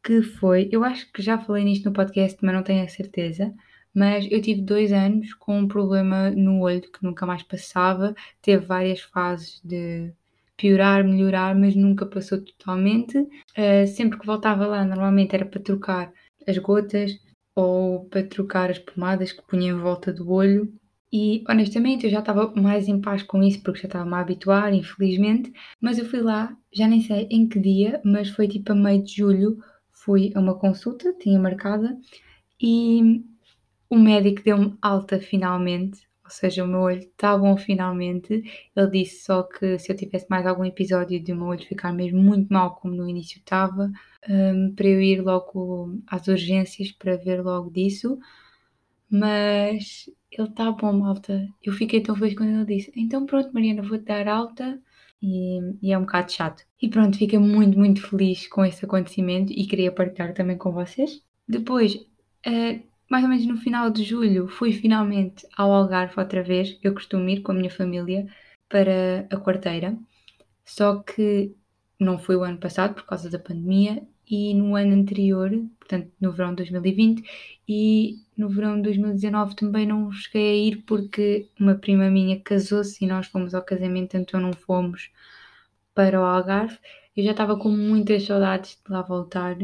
que 0.03 0.23
foi, 0.23 0.69
eu 0.71 0.85
acho 0.85 1.11
que 1.13 1.23
já 1.23 1.39
falei 1.39 1.65
nisto 1.65 1.87
no 1.87 1.93
podcast, 1.93 2.39
mas 2.43 2.55
não 2.55 2.63
tenho 2.63 2.85
a 2.85 2.89
certeza, 2.89 3.55
mas 3.95 4.27
eu 4.31 4.41
tive 4.43 4.61
dois 4.61 4.93
anos 4.93 5.33
com 5.35 5.61
um 5.61 5.69
problema 5.69 6.31
no 6.31 6.61
olho 6.61 6.83
que 6.83 7.03
nunca 7.03 7.25
mais 7.25 7.43
passava, 7.43 8.15
teve 8.43 8.67
várias 8.67 9.01
fases 9.01 9.61
de 9.65 10.13
piorar, 10.57 11.05
melhorar, 11.05 11.55
mas 11.55 11.75
nunca 11.75 12.05
passou 12.07 12.41
totalmente. 12.43 13.19
Uh, 13.19 13.87
sempre 13.87 14.19
que 14.19 14.27
voltava 14.27 14.67
lá, 14.67 14.85
normalmente 14.85 15.35
era 15.35 15.45
para 15.45 15.61
trocar 15.61 16.13
as 16.47 16.59
gotas, 16.59 17.19
ou 17.55 18.07
para 18.07 18.27
trocar 18.27 18.71
as 18.71 18.79
pomadas 18.79 19.33
que 19.33 19.43
punha 19.43 19.71
em 19.71 19.79
volta 19.79 20.13
do 20.13 20.31
olho. 20.31 20.73
E 21.13 21.45
honestamente 21.49 22.05
eu 22.07 22.11
já 22.11 22.19
estava 22.21 22.53
mais 22.57 22.89
em 22.89 23.01
paz 23.01 23.23
com 23.23 23.43
isso 23.43 23.63
porque 23.63 23.81
já 23.83 23.87
estava-me 23.87 24.15
a 24.15 24.21
habituar, 24.21 24.75
infelizmente. 24.75 25.53
Mas 25.81 25.99
eu 25.99 26.05
fui 26.05 26.21
lá, 26.21 26.57
já 26.73 26.89
nem 26.89 27.01
sei 27.03 27.29
em 27.31 27.49
que 27.49 27.61
dia, 27.61 28.01
mas 28.05 28.31
foi 28.31 28.49
tipo 28.49 28.73
a 28.73 28.75
meio 28.75 29.03
de 29.03 29.17
julho. 29.17 29.59
Fui 29.93 30.33
a 30.35 30.41
uma 30.41 30.59
consulta, 30.59 31.15
tinha 31.19 31.39
marcada, 31.39 31.97
e 32.61 33.25
o 33.89 33.97
médico 33.97 34.43
deu-me 34.45 34.77
alta 34.83 35.21
finalmente. 35.21 36.07
Ou 36.25 36.31
seja, 36.31 36.65
o 36.65 36.67
meu 36.67 36.81
olho 36.81 37.01
está 37.01 37.37
bom 37.37 37.57
finalmente. 37.57 38.43
Ele 38.75 38.91
disse 38.91 39.25
só 39.25 39.43
que 39.43 39.79
se 39.79 39.93
eu 39.93 39.97
tivesse 39.97 40.27
mais 40.31 40.47
algum 40.47 40.65
episódio 40.65 41.23
de 41.23 41.33
o 41.33 41.37
meu 41.37 41.47
olho 41.49 41.67
ficar 41.67 41.93
mesmo 41.93 42.21
muito 42.23 42.51
mal, 42.53 42.77
como 42.77 42.95
no 42.95 43.09
início 43.09 43.39
estava, 43.39 43.91
um, 44.29 44.75
para 44.75 44.87
eu 44.87 45.01
ir 45.03 45.21
logo 45.21 46.01
às 46.07 46.27
urgências 46.27 46.91
para 46.93 47.17
ver 47.17 47.43
logo 47.43 47.71
disso. 47.71 48.19
Mas 49.11 50.11
ele 50.31 50.49
está 50.49 50.73
bom, 50.73 50.93
malta. 50.93 51.47
Eu 51.63 51.73
fiquei 51.73 52.01
tão 52.03 52.17
feliz 52.17 52.35
quando 52.35 52.51
ele 52.51 52.77
disse: 52.77 52.93
Então 52.97 53.27
pronto, 53.27 53.53
Mariana, 53.53 53.83
vou-te 53.83 54.05
dar 54.05 54.27
alta. 54.27 54.81
E, 55.23 55.61
e, 55.83 55.93
é 55.93 55.99
um 55.99 56.03
bocado 56.03 56.33
chato. 56.33 56.65
E 56.81 56.89
pronto, 56.89 57.17
fiquei 57.17 57.39
muito, 57.39 57.79
muito 57.79 58.03
feliz 58.07 58.47
com 58.47 58.65
esse 58.65 58.85
acontecimento 58.85 59.53
e 59.53 59.67
queria 59.67 59.91
partilhar 59.93 60.35
também 60.35 60.59
com 60.59 60.71
vocês. 60.73 61.23
Depois, 61.49 61.95
uh, 61.95 62.83
mais 63.15 63.23
ou 63.23 63.31
menos 63.31 63.47
no 63.47 63.57
final 63.57 63.91
de 63.91 64.03
julho, 64.03 64.49
fui 64.49 64.73
finalmente 64.73 65.47
ao 65.57 65.73
Algarve 65.73 66.19
outra 66.19 66.43
vez. 66.43 66.77
Eu 66.83 66.93
costumo 66.93 67.29
ir 67.29 67.43
com 67.43 67.53
a 67.53 67.55
minha 67.55 67.71
família 67.71 68.27
para 68.69 69.25
a 69.31 69.37
quarteira, 69.37 69.97
só 70.65 70.99
que 70.99 71.55
não 72.01 72.19
foi 72.19 72.35
o 72.35 72.43
ano 72.43 72.59
passado 72.59 72.95
por 72.95 73.05
causa 73.07 73.31
da 73.31 73.39
pandemia 73.39 74.03
e 74.29 74.53
no 74.53 74.75
ano 74.75 74.95
anterior, 74.95 75.49
portanto 75.79 76.11
no 76.21 76.33
verão 76.33 76.51
de 76.51 76.57
2020 76.57 77.23
e 77.69 78.17
no 78.37 78.49
verão 78.49 78.77
de 78.79 78.83
2019 78.83 79.55
também 79.55 79.87
não 79.87 80.11
cheguei 80.11 80.51
a 80.51 80.69
ir 80.69 80.83
porque 80.83 81.49
uma 81.61 81.77
prima 81.77 82.11
minha 82.11 82.41
casou-se 82.41 83.05
e 83.05 83.07
nós 83.07 83.29
fomos 83.29 83.55
ao 83.55 83.63
casamento, 83.63 84.17
então 84.17 84.41
não 84.41 84.53
fomos 84.53 85.13
para 85.95 86.21
o 86.21 86.25
Algarve. 86.25 86.79
Eu 87.17 87.23
já 87.23 87.31
estava 87.31 87.57
com 87.57 87.71
muitas 87.71 88.25
saudades 88.25 88.77
de 88.85 88.93
lá 88.93 89.03
voltar, 89.03 89.57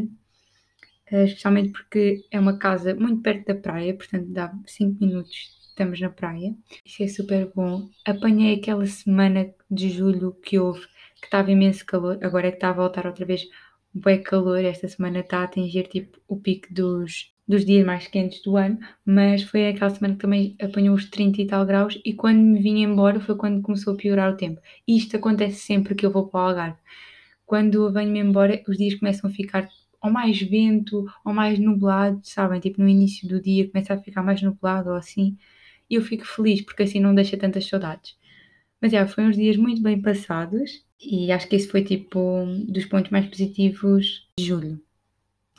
especialmente 1.10 1.72
porque 1.72 2.24
é 2.30 2.38
uma 2.38 2.58
casa 2.58 2.94
muito 2.94 3.22
perto 3.22 3.46
da 3.46 3.54
praia, 3.54 3.94
portanto 3.94 4.26
dá 4.28 4.52
5 4.66 5.04
minutos 5.04 5.60
estamos 5.80 6.00
na 6.00 6.10
praia. 6.10 6.54
Isso 6.84 7.02
é 7.02 7.08
super 7.08 7.50
bom. 7.54 7.88
Apanhei 8.04 8.54
aquela 8.54 8.86
semana 8.86 9.50
de 9.70 9.88
julho 9.88 10.32
que 10.42 10.58
houve, 10.58 10.82
que 11.20 11.26
estava 11.26 11.50
imenso 11.50 11.84
calor, 11.86 12.18
agora 12.22 12.48
é 12.48 12.50
que 12.50 12.58
está 12.58 12.70
a 12.70 12.74
voltar 12.74 13.06
outra 13.06 13.24
vez 13.24 13.46
bem 13.92 14.22
calor, 14.22 14.64
esta 14.64 14.86
semana 14.88 15.20
está 15.20 15.38
a 15.38 15.44
atingir 15.44 15.88
tipo 15.88 16.18
o 16.28 16.36
pico 16.38 16.72
dos, 16.72 17.32
dos 17.48 17.64
dias 17.64 17.84
mais 17.84 18.06
quentes 18.06 18.42
do 18.42 18.56
ano, 18.56 18.78
mas 19.04 19.42
foi 19.42 19.68
aquela 19.68 19.90
semana 19.90 20.14
que 20.14 20.20
também 20.20 20.56
apanhou 20.60 20.94
os 20.94 21.08
30 21.08 21.42
e 21.42 21.46
tal 21.46 21.66
graus 21.66 21.98
e 22.04 22.14
quando 22.14 22.38
me 22.38 22.60
vim 22.60 22.82
embora 22.82 23.18
foi 23.18 23.36
quando 23.36 23.62
começou 23.62 23.94
a 23.94 23.96
piorar 23.96 24.32
o 24.32 24.36
tempo. 24.36 24.60
Isto 24.86 25.16
acontece 25.16 25.60
sempre 25.60 25.94
que 25.94 26.06
eu 26.06 26.10
vou 26.10 26.28
para 26.28 26.40
o 26.40 26.42
Algarve. 26.44 26.78
Quando 27.46 27.86
eu 27.86 27.92
venho-me 27.92 28.20
embora, 28.20 28.62
os 28.68 28.76
dias 28.76 28.94
começam 28.94 29.28
a 29.28 29.32
ficar 29.32 29.68
ou 30.02 30.10
mais 30.10 30.40
vento 30.40 31.06
ou 31.24 31.32
mais 31.32 31.58
nublado, 31.58 32.20
sabem? 32.22 32.60
Tipo 32.60 32.80
no 32.80 32.88
início 32.88 33.28
do 33.28 33.40
dia 33.40 33.68
começa 33.70 33.94
a 33.94 33.98
ficar 33.98 34.22
mais 34.22 34.42
nublado 34.42 34.90
ou 34.90 34.96
assim. 34.96 35.36
E 35.88 35.94
eu 35.96 36.02
fico 36.02 36.24
feliz 36.24 36.62
porque 36.62 36.84
assim 36.84 37.00
não 37.00 37.14
deixa 37.14 37.36
tantas 37.36 37.66
saudades. 37.66 38.16
Mas 38.80 38.92
já, 38.92 39.06
foi 39.06 39.24
uns 39.24 39.36
dias 39.36 39.56
muito 39.56 39.82
bem 39.82 40.00
passados 40.00 40.84
e 41.00 41.30
acho 41.30 41.48
que 41.48 41.56
esse 41.56 41.68
foi 41.68 41.82
tipo 41.82 42.46
dos 42.68 42.86
pontos 42.86 43.10
mais 43.10 43.26
positivos 43.26 44.28
de 44.38 44.44
julho. 44.44 44.80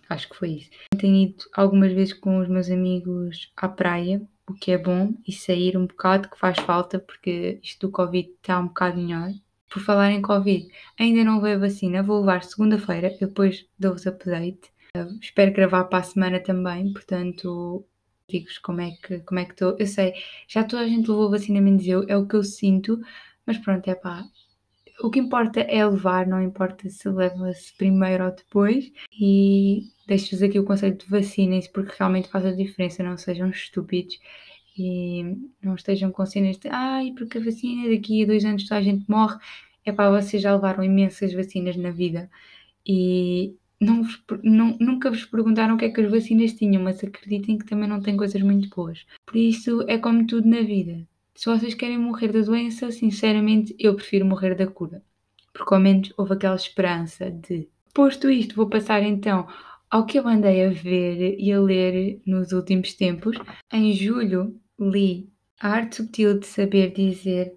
Acho 0.10 0.28
que 0.30 0.36
foi 0.36 0.50
isso. 0.50 0.70
Tenho 0.98 1.16
ido 1.16 1.46
algumas 1.54 1.94
vezes 1.94 2.14
com 2.14 2.40
os 2.40 2.48
meus 2.50 2.70
amigos 2.70 3.52
à 3.56 3.70
praia, 3.70 4.22
o 4.48 4.54
que 4.54 4.72
é 4.72 4.78
bom, 4.78 5.14
e 5.26 5.32
sair 5.32 5.78
um 5.78 5.86
bocado, 5.86 6.30
que 6.30 6.38
faz 6.38 6.58
falta, 6.60 7.00
porque 7.00 7.60
isto 7.64 7.88
do 7.88 7.92
Covid 7.92 8.30
está 8.30 8.60
um 8.60 8.68
bocado 8.68 9.00
melhor. 9.00 9.32
Por 9.72 9.82
falar 9.82 10.12
em 10.12 10.22
Covid, 10.22 10.68
ainda 11.00 11.24
não 11.24 11.38
levei 11.38 11.54
a 11.54 11.60
vacina, 11.60 12.04
vou 12.04 12.20
levar 12.20 12.44
segunda-feira, 12.44 13.16
depois 13.20 13.66
dou-vos 13.80 14.06
update. 14.06 14.70
Uh, 14.98 15.18
espero 15.22 15.54
gravar 15.54 15.86
para 15.86 16.00
a 16.00 16.04
semana 16.04 16.40
também, 16.40 16.92
portanto, 16.92 17.86
digo-vos 18.28 18.58
como 18.58 18.82
é 18.82 18.92
que 18.92 19.20
como 19.22 19.40
é 19.40 19.46
que 19.46 19.52
estou. 19.52 19.78
Eu 19.80 19.88
sei, 19.88 20.14
já 20.48 20.64
toda 20.64 20.84
a 20.84 20.88
gente 20.88 21.10
levou 21.10 21.28
a 21.28 21.32
vacina 21.32 21.62
menos 21.62 21.88
eu, 21.88 22.06
é 22.10 22.18
o 22.18 22.28
que 22.28 22.36
eu 22.36 22.44
sinto, 22.44 23.00
mas 23.46 23.58
pronto, 23.58 23.90
é 23.90 23.96
pá, 23.96 24.26
o 25.04 25.10
que 25.10 25.20
importa 25.20 25.62
é 25.62 25.86
levar, 25.86 26.28
não 26.28 26.42
importa 26.42 26.90
se 26.90 27.10
leva-se 27.10 27.76
primeiro 27.76 28.26
ou 28.26 28.32
depois. 28.32 28.92
E 29.20 29.84
deixo-vos 30.08 30.44
aqui 30.44 30.60
o 30.60 30.66
conselho 30.66 30.96
de 30.98 31.06
vacinem-se, 31.08 31.72
porque 31.72 31.96
realmente 31.98 32.30
faz 32.30 32.46
a 32.46 32.52
diferença. 32.52 33.04
Não 33.04 33.18
sejam 33.18 33.50
estúpidos 33.50 34.20
e 34.78 35.38
não 35.62 35.76
estejam 35.76 36.12
com 36.12 36.26
cenas 36.26 36.58
de 36.58 36.70
ai, 36.70 37.14
porque 37.18 37.38
a 37.38 37.44
vacina 37.44 37.90
daqui 37.90 38.24
a 38.24 38.28
dois 38.28 38.46
anos 38.46 38.64
toda 38.64 38.80
a 38.80 38.84
gente 38.84 39.10
morre. 39.10 39.38
É 39.86 39.92
para 39.92 40.22
vocês 40.22 40.42
já 40.42 40.54
levaram 40.54 40.84
imensas 40.84 41.34
vacinas 41.34 41.76
na 41.76 41.92
vida 41.92 42.30
e 42.86 43.56
não, 43.80 44.04
não, 44.44 44.78
nunca 44.80 45.10
vos 45.10 45.26
perguntaram 45.26 45.76
o 45.76 45.78
que 45.78 45.86
é 45.86 45.90
que 45.90 46.02
as 46.02 46.12
vacinas 46.12 46.54
tinham, 46.54 46.84
mas 46.84 47.04
acreditem 47.04 47.58
que 47.58 47.66
também 47.66 47.90
não 47.90 48.02
têm 48.02 48.16
coisas 48.16 48.42
muito 48.42 48.70
boas. 48.70 49.06
Por 49.26 49.38
isso 49.38 49.84
é 49.88 49.98
como 49.98 50.26
tudo 50.28 50.48
na 50.48 50.62
vida 50.62 51.08
se 51.42 51.46
vocês 51.46 51.74
querem 51.74 51.98
morrer 51.98 52.32
da 52.32 52.42
doença, 52.42 52.92
sinceramente, 52.92 53.76
eu 53.80 53.96
prefiro 53.96 54.26
morrer 54.26 54.54
da 54.56 54.68
cura. 54.68 55.02
Porque 55.54 55.74
ao 55.74 55.80
menos 55.80 56.14
houve 56.18 56.34
aquela 56.34 56.56
esperança 56.56 57.32
de. 57.32 57.68
Posto 57.94 58.30
isto, 58.30 58.56
vou 58.56 58.70
passar 58.70 59.04
então 59.04 59.48
ao 59.90 60.06
que 60.06 60.20
eu 60.20 60.28
andei 60.28 60.64
a 60.66 60.70
ver 60.70 61.36
e 61.40 61.52
a 61.52 61.60
ler 61.60 62.22
nos 62.26 62.52
últimos 62.52 62.94
tempos. 62.94 63.38
Em 63.74 63.92
julho, 63.94 64.56
li 64.82 65.30
A 65.60 65.70
Arte 65.70 65.98
Subtil 65.98 66.40
de 66.40 66.48
Saber 66.48 66.92
Dizer 66.92 67.54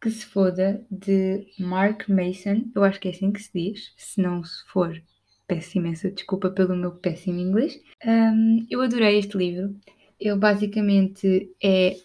que 0.00 0.10
se 0.10 0.24
foda 0.24 0.84
de 0.90 1.46
Mark 1.58 2.08
Mason. 2.08 2.70
Eu 2.74 2.84
acho 2.84 2.98
que 3.00 3.08
é 3.08 3.10
assim 3.10 3.32
que 3.32 3.42
se 3.42 3.50
diz. 3.52 3.92
Se 3.96 4.20
não 4.22 4.42
se 4.42 4.64
for, 4.68 5.02
Peço 5.50 5.78
imensa 5.78 6.08
desculpa 6.12 6.48
pelo 6.48 6.76
meu 6.76 6.92
péssimo 6.92 7.40
inglês. 7.40 7.82
Um, 8.06 8.64
eu 8.70 8.80
adorei 8.82 9.18
este 9.18 9.36
livro. 9.36 9.74
Ele 10.20 10.36
basicamente 10.36 11.50
é, 11.60 11.96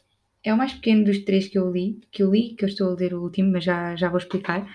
é 0.44 0.52
o 0.52 0.58
mais 0.58 0.74
pequeno 0.74 1.06
dos 1.06 1.20
três 1.20 1.48
que 1.48 1.60
eu 1.60 1.72
li, 1.72 2.02
que 2.12 2.24
eu 2.24 2.32
li, 2.32 2.56
que 2.56 2.66
eu 2.66 2.68
estou 2.68 2.90
a 2.90 2.96
ler 2.96 3.14
o 3.14 3.22
último, 3.22 3.52
mas 3.52 3.64
já, 3.64 3.96
já 3.96 4.10
vou 4.10 4.18
explicar. 4.18 4.68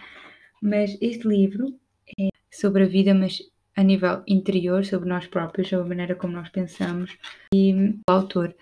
Mas 0.63 0.97
este 1.01 1.27
livro 1.27 1.75
é 2.17 2.29
sobre 2.49 2.85
a 2.85 2.87
vida, 2.87 3.13
mas 3.13 3.41
a 3.75 3.83
nível 3.83 4.23
interior, 4.29 4.85
sobre 4.85 5.09
nós 5.09 5.27
próprios, 5.27 5.67
sobre 5.67 5.87
a 5.87 5.89
maneira 5.89 6.15
como 6.15 6.35
nós 6.35 6.49
pensamos. 6.49 7.19
E 7.53 7.75
o 8.09 8.13
autor 8.13 8.55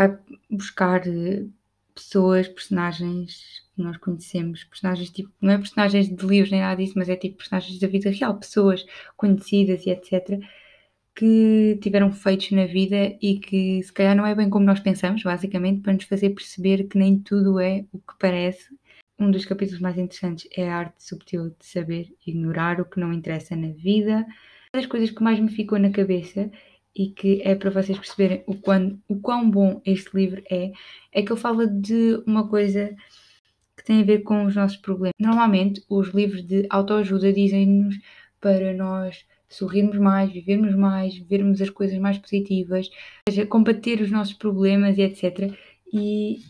vai 0.00 0.18
buscar 0.50 1.06
eh, 1.06 1.44
pessoas, 1.94 2.48
personagens 2.48 3.62
que 3.76 3.82
nós 3.82 3.98
conhecemos, 3.98 4.64
personagens 4.64 5.10
tipo, 5.10 5.30
não 5.42 5.52
é 5.52 5.58
personagens 5.58 6.08
de 6.08 6.26
livros 6.26 6.50
nem 6.50 6.60
nada 6.60 6.82
disso, 6.82 6.94
mas 6.96 7.08
é 7.10 7.16
tipo 7.16 7.36
personagens 7.36 7.78
da 7.78 7.86
vida 7.86 8.08
real, 8.10 8.38
pessoas 8.38 8.86
conhecidas 9.16 9.84
e 9.84 9.90
etc. 9.90 10.40
que 11.14 11.78
tiveram 11.82 12.10
feitos 12.12 12.50
na 12.52 12.66
vida 12.66 13.16
e 13.20 13.38
que 13.38 13.82
se 13.82 13.92
calhar 13.92 14.16
não 14.16 14.24
é 14.26 14.34
bem 14.34 14.48
como 14.48 14.64
nós 14.64 14.80
pensamos, 14.80 15.22
basicamente, 15.22 15.82
para 15.82 15.92
nos 15.92 16.04
fazer 16.04 16.30
perceber 16.30 16.84
que 16.88 16.96
nem 16.96 17.18
tudo 17.18 17.60
é 17.60 17.84
o 17.92 17.98
que 17.98 18.14
parece. 18.18 18.68
Um 19.18 19.30
dos 19.30 19.44
capítulos 19.44 19.82
mais 19.82 19.98
interessantes 19.98 20.48
é 20.56 20.70
a 20.70 20.76
arte 20.78 21.04
subtil 21.04 21.50
de 21.50 21.66
saber 21.66 22.14
ignorar 22.26 22.80
o 22.80 22.86
que 22.86 22.98
não 22.98 23.12
interessa 23.12 23.54
na 23.54 23.68
vida. 23.68 24.26
Uma 24.72 24.80
das 24.80 24.86
coisas 24.86 25.10
que 25.10 25.22
mais 25.22 25.38
me 25.38 25.50
ficou 25.50 25.78
na 25.78 25.90
cabeça 25.90 26.50
e 26.94 27.10
que 27.10 27.40
é 27.42 27.54
para 27.54 27.70
vocês 27.70 27.98
perceberem 27.98 28.42
o 28.46 28.54
quão, 28.54 29.00
o 29.08 29.20
quão 29.20 29.48
bom 29.50 29.80
este 29.84 30.10
livro 30.14 30.42
é, 30.50 30.72
é 31.12 31.22
que 31.22 31.32
ele 31.32 31.40
fala 31.40 31.66
de 31.66 32.22
uma 32.26 32.48
coisa 32.48 32.94
que 33.76 33.84
tem 33.84 34.00
a 34.00 34.04
ver 34.04 34.20
com 34.20 34.44
os 34.44 34.54
nossos 34.54 34.76
problemas. 34.76 35.14
Normalmente, 35.18 35.82
os 35.88 36.08
livros 36.08 36.42
de 36.44 36.66
autoajuda 36.68 37.32
dizem-nos 37.32 37.98
para 38.40 38.74
nós 38.74 39.24
sorrirmos 39.48 39.98
mais, 39.98 40.32
vivermos 40.32 40.74
mais, 40.74 41.16
vermos 41.18 41.60
as 41.60 41.70
coisas 41.70 41.98
mais 41.98 42.18
positivas, 42.18 42.88
seja, 43.28 43.46
combater 43.46 44.00
os 44.00 44.10
nossos 44.10 44.34
problemas 44.34 44.96
e 44.98 45.02
etc. 45.02 45.52
E 45.92 46.40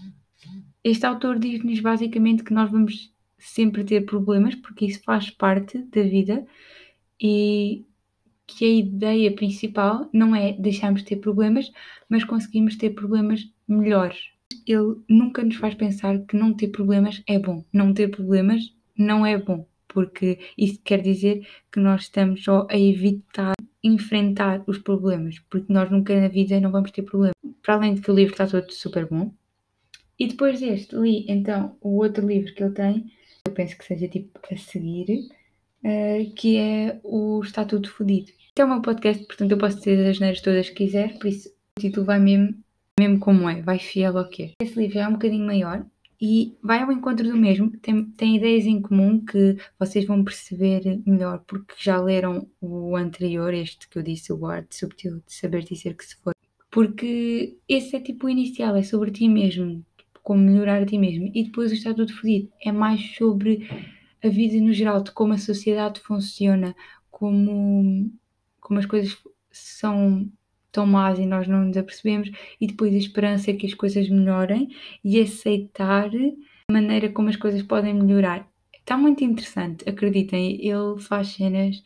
este 0.84 1.06
autor 1.06 1.38
diz-nos 1.38 1.80
basicamente 1.80 2.44
que 2.44 2.52
nós 2.52 2.70
vamos 2.70 3.12
sempre 3.38 3.84
ter 3.84 4.02
problemas, 4.02 4.54
porque 4.54 4.84
isso 4.84 5.02
faz 5.02 5.30
parte 5.30 5.78
da 5.84 6.02
vida 6.02 6.44
e 7.20 7.86
que 8.54 8.64
a 8.64 8.68
ideia 8.68 9.32
principal 9.34 10.08
não 10.12 10.34
é 10.34 10.52
deixarmos 10.52 11.02
de 11.02 11.08
ter 11.08 11.16
problemas, 11.16 11.70
mas 12.08 12.24
conseguimos 12.24 12.76
ter 12.76 12.90
problemas 12.90 13.48
melhores. 13.66 14.30
Ele 14.66 14.96
nunca 15.08 15.42
nos 15.42 15.56
faz 15.56 15.74
pensar 15.74 16.18
que 16.26 16.36
não 16.36 16.52
ter 16.54 16.68
problemas 16.68 17.22
é 17.26 17.38
bom. 17.38 17.64
Não 17.72 17.94
ter 17.94 18.08
problemas 18.08 18.74
não 18.96 19.24
é 19.24 19.38
bom, 19.38 19.66
porque 19.88 20.38
isso 20.56 20.80
quer 20.84 21.00
dizer 21.00 21.46
que 21.72 21.80
nós 21.80 22.02
estamos 22.02 22.44
só 22.44 22.66
a 22.70 22.78
evitar 22.78 23.54
enfrentar 23.82 24.62
os 24.66 24.78
problemas, 24.78 25.38
porque 25.50 25.72
nós 25.72 25.90
nunca 25.90 26.18
na 26.20 26.28
vida 26.28 26.60
não 26.60 26.70
vamos 26.70 26.90
ter 26.90 27.02
problemas. 27.02 27.34
Para 27.62 27.74
além 27.74 27.94
de 27.94 28.02
que 28.02 28.10
o 28.10 28.14
livro 28.14 28.32
está 28.32 28.46
todo 28.46 28.70
super 28.72 29.06
bom. 29.06 29.32
E 30.18 30.26
depois 30.26 30.60
deste, 30.60 30.94
li 30.96 31.24
então 31.28 31.76
o 31.80 31.96
outro 31.96 32.26
livro 32.26 32.52
que 32.54 32.62
ele 32.62 32.74
tem, 32.74 33.10
eu 33.46 33.52
penso 33.52 33.76
que 33.76 33.84
seja 33.84 34.06
tipo 34.06 34.38
a 34.50 34.56
seguir, 34.56 35.28
uh, 35.82 36.34
que 36.34 36.58
é 36.58 37.00
o 37.02 37.40
Estatuto 37.42 37.90
Fodido. 37.90 38.30
Este 38.50 38.62
é 38.62 38.64
o 38.64 38.68
meu 38.68 38.82
podcast, 38.82 39.24
portanto 39.26 39.52
eu 39.52 39.58
posso 39.58 39.76
dizer 39.76 40.10
as 40.10 40.18
neiras 40.18 40.40
todas 40.40 40.68
que 40.68 40.84
quiser, 40.84 41.16
por 41.20 41.28
isso 41.28 41.48
o 41.78 41.80
título 41.80 42.04
vai 42.04 42.18
mesmo, 42.18 42.52
mesmo 42.98 43.20
como 43.20 43.48
é, 43.48 43.62
vai 43.62 43.78
fiel 43.78 44.18
ao 44.18 44.28
que 44.28 44.42
é. 44.42 44.52
Esse 44.60 44.76
livro 44.76 44.98
é 44.98 45.06
um 45.06 45.12
bocadinho 45.12 45.46
maior 45.46 45.86
e 46.20 46.56
vai 46.60 46.82
ao 46.82 46.90
encontro 46.90 47.28
do 47.28 47.36
mesmo, 47.36 47.70
tem, 47.78 48.04
tem 48.06 48.36
ideias 48.36 48.66
em 48.66 48.82
comum 48.82 49.24
que 49.24 49.56
vocês 49.78 50.04
vão 50.04 50.24
perceber 50.24 51.00
melhor 51.06 51.44
porque 51.46 51.74
já 51.78 52.02
leram 52.02 52.48
o 52.60 52.96
anterior, 52.96 53.54
este 53.54 53.88
que 53.88 53.96
eu 53.96 54.02
disse, 54.02 54.32
o 54.32 54.44
Arte 54.44 54.74
Subtil 54.74 55.22
de 55.24 55.32
Saber 55.32 55.62
Dizer 55.62 55.94
Que 55.94 56.04
Se 56.04 56.16
For. 56.16 56.34
Porque 56.72 57.56
esse 57.68 57.94
é 57.94 58.00
tipo 58.00 58.26
o 58.26 58.30
inicial, 58.30 58.74
é 58.74 58.82
sobre 58.82 59.12
ti 59.12 59.28
mesmo, 59.28 59.86
como 60.24 60.42
melhorar 60.42 60.82
a 60.82 60.86
ti 60.86 60.98
mesmo. 60.98 61.30
E 61.32 61.44
depois 61.44 61.70
o 61.70 61.74
Estatuto 61.74 62.12
Fodido 62.20 62.50
é 62.60 62.72
mais 62.72 63.14
sobre 63.14 63.68
a 64.24 64.28
vida 64.28 64.60
no 64.60 64.72
geral, 64.72 65.04
de 65.04 65.12
como 65.12 65.34
a 65.34 65.38
sociedade 65.38 66.00
funciona, 66.00 66.74
como 67.08 68.10
como 68.70 68.78
as 68.78 68.86
coisas 68.86 69.18
são 69.50 70.30
tão 70.70 70.86
más 70.86 71.18
e 71.18 71.26
nós 71.26 71.48
não 71.48 71.64
nos 71.64 71.76
apercebemos, 71.76 72.30
e 72.60 72.68
depois 72.68 72.94
a 72.94 72.98
esperança 72.98 73.50
é 73.50 73.54
que 73.54 73.66
as 73.66 73.74
coisas 73.74 74.08
melhorem 74.08 74.68
e 75.02 75.20
aceitar 75.20 76.08
a 76.68 76.72
maneira 76.72 77.08
como 77.08 77.28
as 77.28 77.34
coisas 77.34 77.64
podem 77.64 77.92
melhorar. 77.92 78.48
Está 78.72 78.96
muito 78.96 79.24
interessante, 79.24 79.88
acreditem, 79.88 80.64
ele 80.64 81.00
faz 81.00 81.30
cenas, 81.30 81.82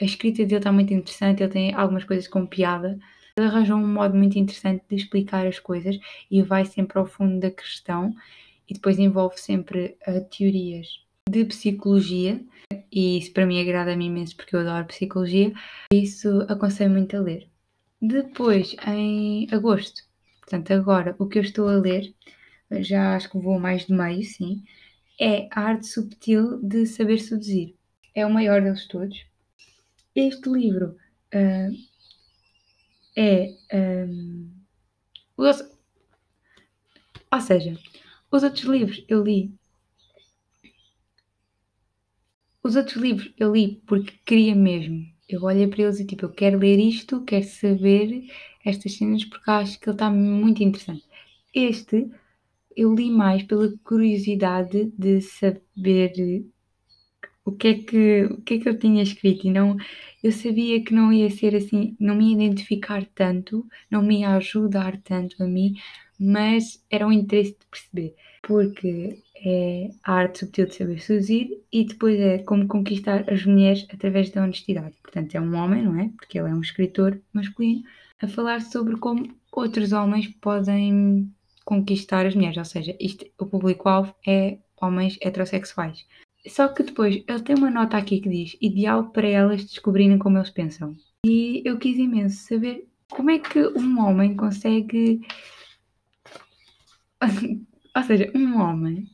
a 0.00 0.04
escrita 0.04 0.44
dele 0.44 0.58
está 0.58 0.70
muito 0.70 0.94
interessante, 0.94 1.42
ele 1.42 1.50
tem 1.50 1.74
algumas 1.74 2.04
coisas 2.04 2.28
com 2.28 2.46
piada, 2.46 2.96
ele 3.36 3.48
arranjou 3.48 3.76
um 3.76 3.84
modo 3.84 4.16
muito 4.16 4.38
interessante 4.38 4.84
de 4.88 4.94
explicar 4.94 5.44
as 5.48 5.58
coisas 5.58 5.98
e 6.30 6.42
vai 6.42 6.64
sempre 6.64 6.96
ao 6.96 7.06
fundo 7.06 7.40
da 7.40 7.50
questão 7.50 8.14
e 8.70 8.74
depois 8.74 9.00
envolve 9.00 9.36
sempre 9.40 9.96
uh, 10.06 10.24
teorias 10.30 10.86
de 11.28 11.44
psicologia 11.44 12.40
e 12.90 13.18
isso 13.18 13.32
para 13.32 13.46
mim 13.46 13.60
agrada-me 13.60 14.06
imenso 14.06 14.36
porque 14.36 14.54
eu 14.54 14.60
adoro 14.60 14.86
psicologia, 14.86 15.52
isso 15.92 16.40
aconselho 16.48 16.90
muito 16.90 17.16
a 17.16 17.20
ler. 17.20 17.48
Depois, 18.00 18.76
em 18.86 19.48
agosto, 19.50 20.02
portanto, 20.40 20.72
agora 20.72 21.16
o 21.18 21.26
que 21.26 21.38
eu 21.38 21.42
estou 21.42 21.68
a 21.68 21.76
ler, 21.76 22.14
já 22.70 23.16
acho 23.16 23.30
que 23.30 23.38
vou 23.38 23.58
mais 23.58 23.86
de 23.86 23.92
meio, 23.92 24.22
sim, 24.22 24.62
é 25.20 25.48
A 25.50 25.60
Arte 25.60 25.86
Subtil 25.86 26.60
de 26.62 26.86
Saber 26.86 27.18
Seduzir. 27.18 27.74
É 28.14 28.26
o 28.26 28.32
maior 28.32 28.62
deles 28.62 28.86
todos. 28.86 29.24
Este 30.14 30.48
livro 30.48 30.96
uh, 31.34 31.76
é. 33.16 33.54
Um, 33.72 34.50
ou 35.36 35.52
seja, 37.40 37.78
os 38.30 38.42
outros 38.42 38.64
livros 38.64 39.02
eu 39.08 39.24
li 39.24 39.54
os 42.64 42.76
outros 42.76 42.96
livros 42.96 43.32
eu 43.38 43.52
li 43.54 43.82
porque 43.86 44.14
queria 44.24 44.54
mesmo. 44.54 45.06
Eu 45.28 45.42
olhei 45.42 45.66
para 45.68 45.82
eles 45.82 46.00
e 46.00 46.06
tipo, 46.06 46.24
eu 46.24 46.30
quero 46.30 46.58
ler 46.58 46.78
isto, 46.78 47.22
quero 47.22 47.44
saber 47.44 48.26
estas 48.64 48.94
cenas 48.94 49.24
porque 49.24 49.50
acho 49.50 49.78
que 49.78 49.88
ele 49.88 49.94
está 49.94 50.10
muito 50.10 50.62
interessante. 50.62 51.04
Este 51.54 52.10
eu 52.76 52.94
li 52.94 53.10
mais 53.10 53.42
pela 53.44 53.72
curiosidade 53.84 54.92
de 54.98 55.20
saber 55.20 56.44
o 57.44 57.52
que 57.52 57.68
é 57.68 57.74
que, 57.74 58.24
o 58.24 58.40
que, 58.42 58.54
é 58.54 58.58
que 58.60 58.68
eu 58.68 58.78
tinha 58.78 59.02
escrito 59.02 59.46
e 59.46 59.50
não 59.50 59.76
eu 60.22 60.32
sabia 60.32 60.82
que 60.82 60.94
não 60.94 61.12
ia 61.12 61.30
ser 61.30 61.54
assim, 61.54 61.94
não 62.00 62.16
me 62.16 62.32
identificar 62.32 63.04
tanto, 63.14 63.66
não 63.90 64.02
me 64.02 64.20
ia 64.20 64.30
ajudar 64.36 64.98
tanto 65.02 65.42
a 65.42 65.46
mim, 65.46 65.74
mas 66.18 66.82
era 66.90 67.06
um 67.06 67.12
interesse 67.12 67.52
de 67.52 67.66
perceber, 67.70 68.14
porque 68.42 69.22
é 69.44 69.90
a 70.02 70.12
arte 70.14 70.40
subtil 70.40 70.66
de 70.66 70.74
saber 70.74 71.00
seduzir 71.00 71.62
e 71.70 71.84
depois 71.84 72.18
é 72.18 72.38
como 72.38 72.66
conquistar 72.66 73.30
as 73.30 73.44
mulheres 73.44 73.86
através 73.92 74.30
da 74.30 74.42
honestidade. 74.42 74.94
Portanto, 75.02 75.34
é 75.34 75.40
um 75.40 75.54
homem, 75.54 75.82
não 75.82 76.00
é? 76.00 76.10
Porque 76.16 76.38
ele 76.38 76.48
é 76.50 76.54
um 76.54 76.60
escritor 76.60 77.20
masculino, 77.32 77.82
a 78.22 78.28
falar 78.28 78.60
sobre 78.62 78.96
como 78.96 79.28
outros 79.52 79.92
homens 79.92 80.28
podem 80.40 81.30
conquistar 81.64 82.26
as 82.26 82.34
mulheres, 82.34 82.56
ou 82.56 82.64
seja, 82.64 82.96
isto, 83.00 83.26
o 83.38 83.46
público-alvo 83.46 84.14
é 84.26 84.58
homens 84.80 85.18
heterossexuais. 85.20 86.06
Só 86.46 86.68
que 86.68 86.82
depois 86.82 87.22
ele 87.26 87.42
tem 87.42 87.56
uma 87.56 87.70
nota 87.70 87.96
aqui 87.96 88.20
que 88.20 88.28
diz 88.28 88.56
ideal 88.60 89.10
para 89.10 89.28
elas 89.28 89.64
descobrirem 89.64 90.18
como 90.18 90.38
eles 90.38 90.50
pensam. 90.50 90.94
E 91.26 91.62
eu 91.64 91.78
quis 91.78 91.98
imenso 91.98 92.46
saber 92.46 92.86
como 93.10 93.30
é 93.30 93.38
que 93.38 93.66
um 93.78 93.98
homem 94.00 94.36
consegue. 94.36 95.22
ou 97.96 98.02
seja, 98.02 98.30
um 98.34 98.60
homem 98.60 99.08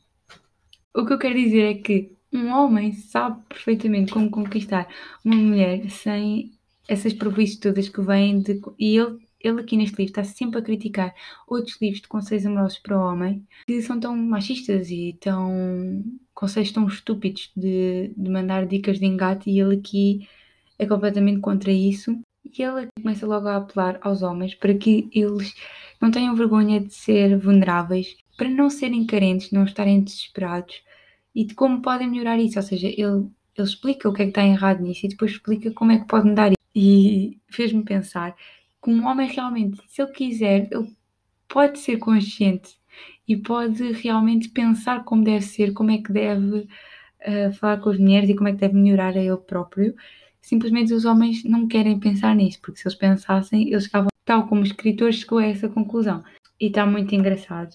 o 0.95 1.05
que 1.05 1.13
eu 1.13 1.19
quero 1.19 1.35
dizer 1.35 1.63
é 1.63 1.73
que 1.75 2.15
um 2.33 2.49
homem 2.49 2.93
sabe 2.93 3.41
perfeitamente 3.49 4.13
como 4.13 4.29
conquistar 4.29 4.87
uma 5.23 5.35
mulher 5.35 5.89
sem 5.89 6.51
essas 6.87 7.13
provistas 7.13 7.59
todas 7.59 7.89
que 7.89 8.01
vêm 8.01 8.41
de. 8.41 8.61
E 8.79 8.97
ele, 8.97 9.19
ele 9.39 9.61
aqui 9.61 9.77
neste 9.77 9.97
livro 9.97 10.11
está 10.11 10.23
sempre 10.23 10.59
a 10.59 10.61
criticar 10.61 11.13
outros 11.47 11.79
livros 11.81 12.01
de 12.01 12.07
conselhos 12.07 12.45
amorosos 12.45 12.79
para 12.79 12.97
o 12.97 13.01
homem 13.01 13.45
que 13.65 13.81
são 13.81 13.99
tão 13.99 14.15
machistas 14.15 14.89
e 14.89 15.17
tão. 15.19 16.03
conselhos 16.33 16.71
tão 16.71 16.87
estúpidos 16.87 17.51
de, 17.55 18.13
de 18.15 18.29
mandar 18.29 18.65
dicas 18.65 18.99
de 18.99 19.05
engate 19.05 19.49
e 19.49 19.59
ele 19.59 19.75
aqui 19.77 20.27
é 20.79 20.85
completamente 20.85 21.39
contra 21.41 21.71
isso. 21.71 22.19
E 22.45 22.63
ele 22.63 22.87
começa 23.01 23.25
logo 23.27 23.47
a 23.47 23.57
apelar 23.57 23.99
aos 24.01 24.21
homens 24.23 24.55
para 24.55 24.73
que 24.73 25.09
eles 25.13 25.53
não 26.01 26.11
tenham 26.11 26.35
vergonha 26.35 26.79
de 26.81 26.93
ser 26.93 27.37
vulneráveis 27.37 28.15
para 28.41 28.49
não 28.49 28.71
serem 28.71 29.05
carentes, 29.05 29.51
não 29.51 29.65
estarem 29.65 30.01
desesperados 30.01 30.81
e 31.35 31.45
de 31.45 31.53
como 31.53 31.79
podem 31.79 32.09
melhorar 32.09 32.39
isso. 32.39 32.57
Ou 32.57 32.63
seja, 32.63 32.87
ele, 32.87 33.29
ele 33.55 33.67
explica 33.67 34.09
o 34.09 34.13
que 34.13 34.23
é 34.23 34.25
que 34.25 34.31
está 34.31 34.43
errado 34.43 34.81
nisso 34.81 35.05
e 35.05 35.09
depois 35.09 35.33
explica 35.33 35.69
como 35.69 35.91
é 35.91 35.99
que 35.99 36.07
pode 36.07 36.27
mudar 36.27 36.47
isso. 36.47 36.57
E 36.73 37.37
fez-me 37.51 37.83
pensar 37.83 38.35
que 38.83 38.89
um 38.89 39.05
homem 39.05 39.29
realmente, 39.29 39.79
se 39.85 40.01
ele 40.01 40.11
quiser, 40.11 40.67
ele 40.71 40.91
pode 41.47 41.77
ser 41.77 41.97
consciente 41.97 42.79
e 43.27 43.37
pode 43.37 43.91
realmente 43.91 44.49
pensar 44.49 45.03
como 45.03 45.23
deve 45.23 45.45
ser, 45.45 45.71
como 45.71 45.91
é 45.91 45.99
que 45.99 46.11
deve 46.11 46.61
uh, 46.61 47.53
falar 47.59 47.77
com 47.77 47.91
as 47.91 47.99
mulheres 47.99 48.27
e 48.27 48.33
como 48.33 48.49
é 48.49 48.53
que 48.53 48.57
deve 48.57 48.73
melhorar 48.73 49.15
a 49.15 49.23
ele 49.23 49.37
próprio. 49.37 49.93
simplesmente 50.41 50.95
os 50.95 51.05
homens 51.05 51.43
não 51.43 51.67
querem 51.67 51.99
pensar 51.99 52.35
nisso, 52.35 52.57
porque 52.59 52.79
se 52.79 52.87
eles 52.87 52.97
pensassem, 52.97 53.67
eles 53.67 53.85
ficavam, 53.85 54.09
tal 54.25 54.47
como 54.47 54.63
escritores, 54.63 55.17
chegou 55.17 55.37
a 55.37 55.45
essa 55.45 55.69
conclusão. 55.69 56.23
E 56.59 56.67
está 56.67 56.87
muito 56.87 57.13
engraçado. 57.13 57.69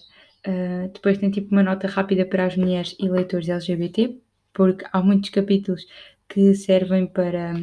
Uh, 0.47 0.89
depois 0.93 1.17
tem 1.17 1.29
tipo 1.29 1.51
uma 1.51 1.61
nota 1.61 1.87
rápida 1.87 2.25
para 2.25 2.45
as 2.45 2.55
mulheres 2.55 2.95
e 2.97 3.09
leitores 3.09 3.49
LGBT, 3.49 4.17
porque 4.53 4.85
há 4.93 5.01
muitos 5.01 5.29
capítulos 5.29 5.85
que 6.29 6.55
servem 6.55 7.05
para 7.05 7.53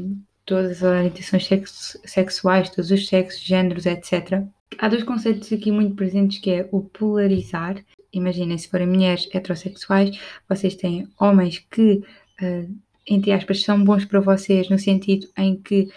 todas 0.44 0.82
as 0.82 0.82
orientações 0.82 1.46
sexo, 1.46 1.98
sexuais, 2.04 2.68
todos 2.68 2.90
os 2.90 3.08
sexos, 3.08 3.40
géneros, 3.40 3.86
etc. 3.86 4.42
Há 4.78 4.88
dois 4.88 5.02
conceitos 5.02 5.50
aqui 5.50 5.72
muito 5.72 5.94
presentes 5.94 6.38
que 6.38 6.50
é 6.50 6.68
o 6.70 6.82
polarizar. 6.82 7.82
Imaginem, 8.12 8.58
se 8.58 8.68
forem 8.68 8.86
mulheres 8.86 9.28
heterossexuais, 9.32 10.20
vocês 10.46 10.74
têm 10.74 11.08
homens 11.18 11.64
que, 11.70 12.02
uh, 12.42 12.74
entre 13.06 13.32
aspas, 13.32 13.62
são 13.62 13.82
bons 13.82 14.04
para 14.04 14.20
vocês 14.20 14.68
no 14.68 14.78
sentido 14.78 15.26
em 15.38 15.56
que 15.56 15.88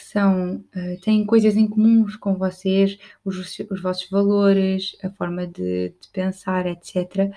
são, 0.00 0.56
uh, 0.74 1.00
têm 1.02 1.24
coisas 1.26 1.56
em 1.56 1.68
comuns 1.68 2.16
com 2.16 2.34
vocês, 2.34 2.98
os, 3.24 3.58
os 3.70 3.80
vossos 3.82 4.08
valores, 4.10 4.96
a 5.02 5.10
forma 5.10 5.46
de, 5.46 5.90
de, 5.90 6.08
pensar, 6.12 6.66
etc. 6.66 7.32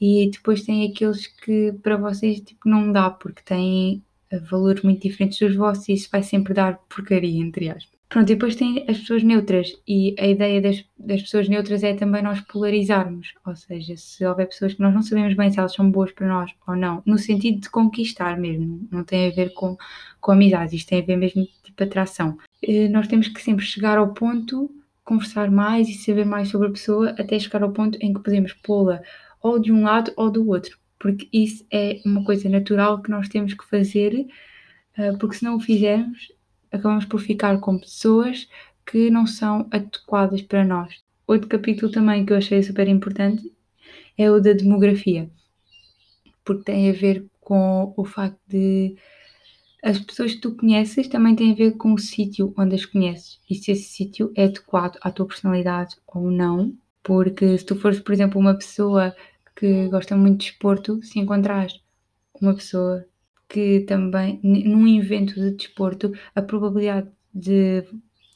E 0.00 0.30
depois 0.30 0.62
tem 0.62 0.90
aqueles 0.90 1.26
que 1.26 1.72
para 1.82 1.96
vocês 1.96 2.40
tipo, 2.40 2.68
não 2.68 2.92
dá, 2.92 3.10
porque 3.10 3.42
têm 3.42 4.02
uh, 4.32 4.40
valores 4.44 4.82
muito 4.82 5.02
diferentes 5.02 5.38
dos 5.38 5.56
vossos 5.56 5.88
e 5.88 5.94
isso 5.94 6.08
vai 6.10 6.22
sempre 6.22 6.54
dar 6.54 6.78
porcaria, 6.88 7.42
entre 7.42 7.68
aspas. 7.70 7.95
Pronto, 8.08 8.30
e 8.30 8.34
depois 8.34 8.54
tem 8.54 8.84
as 8.88 8.98
pessoas 8.98 9.24
neutras, 9.24 9.72
e 9.86 10.14
a 10.18 10.26
ideia 10.28 10.60
das, 10.60 10.84
das 10.96 11.22
pessoas 11.22 11.48
neutras 11.48 11.82
é 11.82 11.92
também 11.92 12.22
nós 12.22 12.40
polarizarmos, 12.40 13.34
ou 13.44 13.56
seja, 13.56 13.96
se 13.96 14.24
houver 14.24 14.46
pessoas 14.46 14.74
que 14.74 14.80
nós 14.80 14.94
não 14.94 15.02
sabemos 15.02 15.34
bem 15.34 15.50
se 15.50 15.58
elas 15.58 15.74
são 15.74 15.90
boas 15.90 16.12
para 16.12 16.28
nós 16.28 16.52
ou 16.68 16.76
não, 16.76 17.02
no 17.04 17.18
sentido 17.18 17.60
de 17.60 17.68
conquistar 17.68 18.38
mesmo, 18.38 18.86
não 18.92 19.02
tem 19.02 19.28
a 19.28 19.34
ver 19.34 19.52
com, 19.54 19.76
com 20.20 20.40
isto 20.40 20.88
tem 20.88 21.00
a 21.00 21.04
ver 21.04 21.16
mesmo 21.16 21.46
tipo 21.64 21.82
atração. 21.82 22.38
E 22.62 22.88
nós 22.88 23.08
temos 23.08 23.26
que 23.26 23.42
sempre 23.42 23.64
chegar 23.64 23.98
ao 23.98 24.14
ponto, 24.14 24.70
conversar 25.04 25.50
mais 25.50 25.88
e 25.88 25.94
saber 25.94 26.24
mais 26.24 26.48
sobre 26.48 26.68
a 26.68 26.72
pessoa, 26.72 27.10
até 27.18 27.38
chegar 27.38 27.64
ao 27.64 27.72
ponto 27.72 27.98
em 28.00 28.14
que 28.14 28.22
podemos 28.22 28.52
pô-la 28.52 29.00
ou 29.42 29.58
de 29.58 29.72
um 29.72 29.82
lado 29.82 30.12
ou 30.16 30.30
do 30.30 30.48
outro, 30.48 30.78
porque 30.98 31.28
isso 31.32 31.66
é 31.72 32.00
uma 32.04 32.24
coisa 32.24 32.48
natural 32.48 33.02
que 33.02 33.10
nós 33.10 33.28
temos 33.28 33.52
que 33.52 33.68
fazer, 33.68 34.26
eh, 34.96 35.12
porque 35.18 35.36
se 35.36 35.44
não 35.44 35.56
o 35.56 35.60
fizermos, 35.60 36.28
acabamos 36.70 37.04
por 37.04 37.20
ficar 37.20 37.58
com 37.60 37.78
pessoas 37.78 38.48
que 38.84 39.10
não 39.10 39.26
são 39.26 39.66
adequadas 39.70 40.42
para 40.42 40.64
nós. 40.64 41.02
Outro 41.26 41.48
capítulo 41.48 41.90
também 41.90 42.24
que 42.24 42.32
eu 42.32 42.36
achei 42.36 42.62
super 42.62 42.86
importante 42.88 43.52
é 44.16 44.30
o 44.30 44.40
da 44.40 44.52
demografia, 44.52 45.28
porque 46.44 46.64
tem 46.64 46.88
a 46.88 46.92
ver 46.92 47.26
com 47.40 47.92
o 47.96 48.04
facto 48.04 48.38
de 48.48 48.96
as 49.82 49.98
pessoas 50.00 50.34
que 50.34 50.40
tu 50.40 50.56
conheces 50.56 51.06
também 51.08 51.36
têm 51.36 51.52
a 51.52 51.54
ver 51.54 51.72
com 51.76 51.92
o 51.92 51.98
sítio 51.98 52.52
onde 52.56 52.74
as 52.74 52.84
conheces 52.84 53.38
e 53.48 53.54
se 53.54 53.70
esse 53.70 53.84
sítio 53.84 54.32
é 54.34 54.44
adequado 54.44 54.98
à 55.00 55.10
tua 55.10 55.26
personalidade 55.26 55.96
ou 56.06 56.30
não. 56.30 56.74
Porque 57.02 57.56
se 57.56 57.64
tu 57.64 57.76
fores, 57.76 58.00
por 58.00 58.12
exemplo, 58.12 58.40
uma 58.40 58.56
pessoa 58.56 59.14
que 59.54 59.88
gosta 59.88 60.16
muito 60.16 60.40
de 60.40 60.50
desporto, 60.50 61.00
se 61.04 61.20
encontrares 61.20 61.80
uma 62.40 62.54
pessoa 62.54 63.06
que 63.48 63.80
também, 63.80 64.40
num 64.42 64.86
evento 64.86 65.34
de 65.34 65.52
desporto, 65.52 66.12
a 66.34 66.42
probabilidade 66.42 67.08
de 67.32 67.84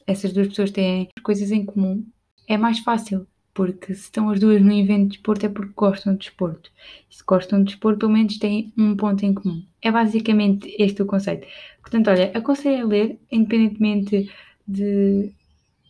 essas 0.05 0.33
duas 0.33 0.47
pessoas 0.47 0.71
terem 0.71 1.09
coisas 1.23 1.51
em 1.51 1.65
comum 1.65 2.05
é 2.47 2.57
mais 2.57 2.79
fácil, 2.79 3.27
porque 3.53 3.93
se 3.93 4.03
estão 4.03 4.29
as 4.29 4.39
duas 4.39 4.61
num 4.61 4.77
evento 4.77 5.03
de 5.03 5.09
desporto 5.09 5.45
é 5.45 5.49
porque 5.49 5.73
gostam 5.75 6.13
de 6.13 6.19
desporto. 6.19 6.71
E 7.09 7.15
se 7.15 7.23
gostam 7.25 7.59
de 7.59 7.65
desporto, 7.65 7.99
pelo 7.99 8.11
menos 8.11 8.37
têm 8.37 8.73
um 8.77 8.95
ponto 8.95 9.25
em 9.25 9.33
comum. 9.33 9.63
É 9.81 9.91
basicamente 9.91 10.73
este 10.79 11.01
o 11.01 11.05
conceito. 11.05 11.47
Portanto, 11.81 12.09
olha, 12.09 12.31
aconselho 12.33 12.85
a 12.85 12.87
ler, 12.87 13.19
independentemente 13.31 14.29
de, 14.67 15.31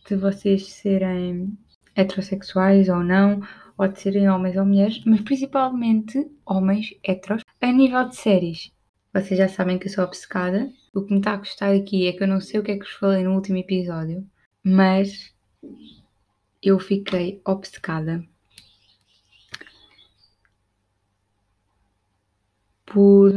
de 0.08 0.16
vocês 0.16 0.66
serem 0.72 1.56
heterossexuais 1.94 2.88
ou 2.88 3.02
não, 3.04 3.42
ou 3.76 3.88
de 3.88 4.00
serem 4.00 4.28
homens 4.28 4.56
ou 4.56 4.64
mulheres, 4.64 5.02
mas 5.04 5.20
principalmente 5.20 6.26
homens 6.46 6.94
heteros, 7.02 7.42
a 7.60 7.72
nível 7.72 8.08
de 8.08 8.16
séries. 8.16 8.72
Vocês 9.12 9.38
já 9.38 9.46
sabem 9.46 9.78
que 9.78 9.88
eu 9.88 9.92
sou 9.92 10.04
obcecada. 10.04 10.72
O 10.94 11.02
que 11.02 11.12
me 11.12 11.18
está 11.18 11.32
a 11.34 11.36
gostar 11.36 11.74
aqui 11.74 12.06
é 12.06 12.12
que 12.12 12.22
eu 12.22 12.28
não 12.28 12.40
sei 12.40 12.58
o 12.60 12.62
que 12.62 12.72
é 12.72 12.78
que 12.78 12.84
vos 12.84 12.94
falei 12.94 13.22
no 13.22 13.34
último 13.34 13.58
episódio, 13.58 14.26
mas 14.64 15.34
eu 16.62 16.78
fiquei 16.78 17.40
obcecada 17.44 18.24
por. 22.86 23.32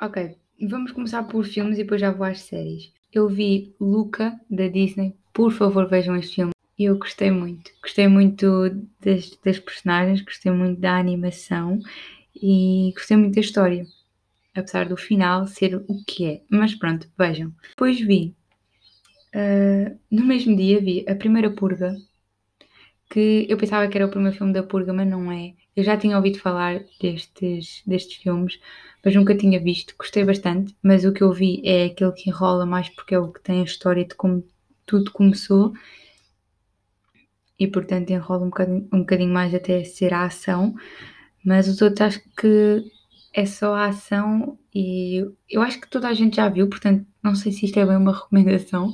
Ok, 0.00 0.36
vamos 0.68 0.92
começar 0.92 1.24
por 1.24 1.44
filmes 1.44 1.78
e 1.78 1.82
depois 1.82 2.00
já 2.00 2.10
vou 2.10 2.24
às 2.24 2.40
séries. 2.40 2.92
Eu 3.12 3.28
vi 3.28 3.74
Luca 3.78 4.40
da 4.48 4.68
Disney, 4.68 5.14
por 5.34 5.52
favor 5.52 5.86
vejam 5.88 6.16
este 6.16 6.36
filme. 6.36 6.57
E 6.78 6.84
eu 6.84 6.96
gostei 6.96 7.30
muito. 7.30 7.72
Gostei 7.82 8.06
muito 8.06 8.70
das, 9.00 9.36
das 9.44 9.58
personagens, 9.58 10.22
gostei 10.22 10.52
muito 10.52 10.80
da 10.80 10.96
animação 10.96 11.80
e 12.34 12.92
gostei 12.94 13.16
muito 13.16 13.34
da 13.34 13.40
história. 13.40 13.84
Apesar 14.54 14.88
do 14.88 14.96
final 14.96 15.46
ser 15.46 15.74
o 15.76 16.04
que 16.06 16.24
é. 16.24 16.42
Mas 16.48 16.74
pronto, 16.74 17.08
vejam. 17.18 17.52
Depois 17.68 18.00
vi. 18.00 18.34
Uh, 19.34 19.98
no 20.10 20.24
mesmo 20.24 20.56
dia 20.56 20.80
vi 20.80 21.04
a 21.08 21.14
primeira 21.14 21.50
Purga, 21.50 21.96
que 23.10 23.46
eu 23.48 23.56
pensava 23.56 23.88
que 23.88 23.96
era 23.96 24.06
o 24.06 24.10
primeiro 24.10 24.36
filme 24.36 24.52
da 24.52 24.62
Purga, 24.62 24.92
mas 24.92 25.08
não 25.08 25.30
é. 25.32 25.54
Eu 25.74 25.82
já 25.82 25.96
tinha 25.96 26.16
ouvido 26.16 26.38
falar 26.38 26.80
destes, 27.00 27.82
destes 27.86 28.16
filmes, 28.18 28.58
mas 29.04 29.14
nunca 29.14 29.36
tinha 29.36 29.60
visto. 29.60 29.94
Gostei 29.98 30.24
bastante, 30.24 30.76
mas 30.82 31.04
o 31.04 31.12
que 31.12 31.22
eu 31.22 31.32
vi 31.32 31.60
é 31.64 31.86
aquele 31.86 32.12
que 32.12 32.30
enrola 32.30 32.64
mais 32.64 32.88
porque 32.88 33.14
é 33.14 33.18
o 33.18 33.32
que 33.32 33.42
tem 33.42 33.60
a 33.60 33.64
história 33.64 34.04
de 34.04 34.14
como 34.14 34.44
tudo 34.86 35.10
começou 35.10 35.72
e 37.58 37.66
portanto 37.66 38.10
enrola 38.10 38.44
um 38.44 38.50
bocadinho, 38.50 38.88
um 38.92 39.00
bocadinho 39.00 39.32
mais 39.32 39.54
até 39.54 39.84
ser 39.84 40.14
a 40.14 40.24
ação, 40.24 40.74
mas 41.44 41.68
os 41.68 41.82
outros 41.82 42.02
acho 42.02 42.20
que 42.36 42.84
é 43.34 43.46
só 43.46 43.74
a 43.74 43.86
ação 43.86 44.58
e 44.74 45.24
eu 45.48 45.62
acho 45.62 45.80
que 45.80 45.88
toda 45.88 46.08
a 46.08 46.14
gente 46.14 46.36
já 46.36 46.48
viu, 46.48 46.68
portanto 46.68 47.06
não 47.22 47.34
sei 47.34 47.52
se 47.52 47.66
isto 47.66 47.78
é 47.78 47.86
bem 47.86 47.96
uma 47.96 48.12
recomendação, 48.16 48.92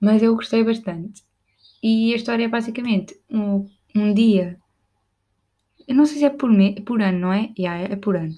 mas 0.00 0.22
eu 0.22 0.34
gostei 0.34 0.64
bastante. 0.64 1.22
E 1.82 2.12
a 2.12 2.16
história 2.16 2.44
é 2.44 2.48
basicamente 2.48 3.18
um, 3.30 3.68
um 3.94 4.14
dia, 4.14 4.58
eu 5.86 5.94
não 5.94 6.06
sei 6.06 6.18
se 6.18 6.24
é 6.24 6.30
por, 6.30 6.50
me, 6.50 6.80
por 6.82 7.02
ano, 7.02 7.18
não 7.18 7.32
é? 7.32 7.52
Yeah, 7.58 7.92
é 7.92 7.96
por 7.96 8.16
ano. 8.16 8.34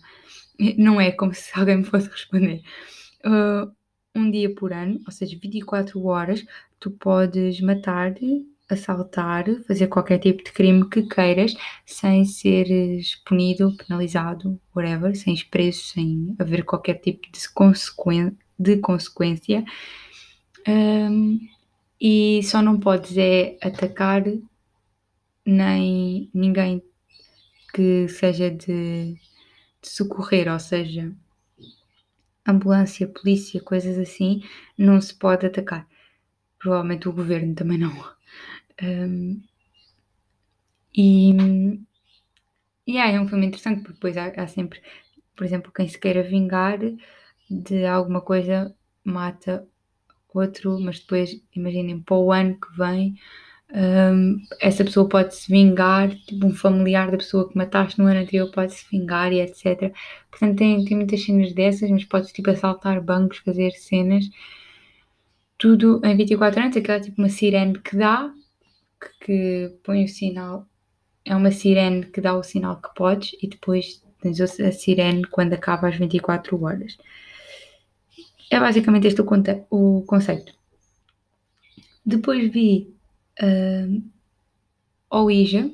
Não 0.78 1.00
é 1.00 1.12
como 1.12 1.34
se 1.34 1.50
alguém 1.58 1.78
me 1.78 1.84
fosse 1.84 2.08
responder. 2.08 2.62
Uh, 3.24 3.72
um 4.14 4.30
dia 4.30 4.54
por 4.54 4.72
ano, 4.72 5.00
ou 5.06 5.12
seja, 5.12 5.38
24 5.40 6.02
horas, 6.06 6.44
tu 6.78 6.90
podes 6.90 7.60
matar 7.60 8.14
assaltar, 8.74 9.44
fazer 9.66 9.88
qualquer 9.88 10.18
tipo 10.18 10.44
de 10.44 10.52
crime 10.52 10.88
que 10.88 11.02
queiras, 11.02 11.54
sem 11.86 12.24
seres 12.24 13.16
punido, 13.24 13.76
penalizado, 13.76 14.60
whatever, 14.74 15.16
sem 15.16 15.36
preso, 15.50 15.80
sem 15.84 16.34
haver 16.38 16.64
qualquer 16.64 16.94
tipo 16.94 17.30
de, 17.30 17.48
consequen 17.50 18.36
de 18.58 18.76
consequência. 18.78 19.64
Um, 20.66 21.38
e 22.00 22.42
só 22.42 22.60
não 22.62 22.78
podes 22.78 23.16
é 23.16 23.56
atacar 23.62 24.24
nem 25.46 26.30
ninguém 26.32 26.82
que 27.72 28.08
seja 28.08 28.50
de, 28.50 29.14
de 29.82 29.88
socorrer, 29.88 30.50
ou 30.52 30.58
seja, 30.58 31.12
ambulância, 32.46 33.08
polícia, 33.08 33.60
coisas 33.60 33.98
assim, 33.98 34.42
não 34.78 35.00
se 35.00 35.14
pode 35.14 35.46
atacar. 35.46 35.86
Provavelmente 36.58 37.08
o 37.08 37.12
governo 37.12 37.54
também 37.54 37.78
não. 37.78 37.92
Um, 38.82 39.42
e, 40.96 41.32
e 42.86 42.98
é 42.98 43.20
um 43.20 43.28
filme 43.28 43.46
interessante 43.46 43.82
porque 43.82 43.94
depois 43.94 44.16
há, 44.16 44.26
há, 44.26 44.46
sempre, 44.46 44.80
por 45.36 45.44
exemplo, 45.44 45.72
quem 45.72 45.88
se 45.88 45.98
queira 45.98 46.22
vingar 46.22 46.78
de 47.50 47.86
alguma 47.86 48.20
coisa 48.20 48.74
mata 49.04 49.66
outro, 50.32 50.78
mas 50.80 51.00
depois 51.00 51.40
imaginem 51.54 52.00
para 52.00 52.16
o 52.16 52.32
ano 52.32 52.58
que 52.60 52.76
vem 52.76 53.16
um, 53.72 54.36
essa 54.60 54.84
pessoa 54.84 55.08
pode 55.08 55.34
se 55.34 55.50
vingar, 55.50 56.14
tipo 56.14 56.46
um 56.46 56.54
familiar 56.54 57.10
da 57.10 57.16
pessoa 57.16 57.48
que 57.48 57.56
mataste 57.56 57.98
no 57.98 58.06
ano 58.06 58.20
anterior 58.20 58.50
pode 58.50 58.72
se 58.74 58.86
vingar 58.90 59.32
e 59.32 59.40
etc. 59.40 59.92
Portanto, 60.30 60.58
tem, 60.58 60.84
tem 60.84 60.96
muitas 60.96 61.24
cenas 61.24 61.52
dessas, 61.52 61.90
mas 61.90 62.04
pode 62.04 62.32
tipo 62.32 62.50
assaltar 62.50 63.02
bancos, 63.02 63.38
fazer 63.38 63.72
cenas, 63.72 64.30
tudo 65.58 66.00
em 66.04 66.16
24 66.16 66.60
anos. 66.60 66.76
Aquela 66.76 66.98
é 66.98 67.00
tipo 67.00 67.20
uma 67.20 67.28
sirene 67.28 67.78
que 67.80 67.96
dá, 67.96 68.32
que 69.20 69.76
põe 69.82 70.04
o 70.04 70.08
sinal, 70.08 70.66
é 71.24 71.34
uma 71.34 71.50
sirene 71.50 72.06
que 72.06 72.20
dá 72.20 72.34
o 72.36 72.42
sinal 72.42 72.80
que 72.80 72.94
podes 72.94 73.36
e 73.42 73.48
depois 73.48 74.02
tens 74.20 74.40
a 74.40 74.72
sirene 74.72 75.24
quando 75.24 75.54
acaba 75.54 75.88
às 75.88 75.96
24 75.96 76.62
horas. 76.62 76.96
É 78.50 78.60
basicamente 78.60 79.06
este 79.06 79.20
o, 79.20 79.24
conte 79.24 79.64
o 79.70 80.02
conceito. 80.06 80.54
Depois 82.04 82.52
vi 82.52 82.94
uh, 83.42 84.02
Ouija, 85.10 85.70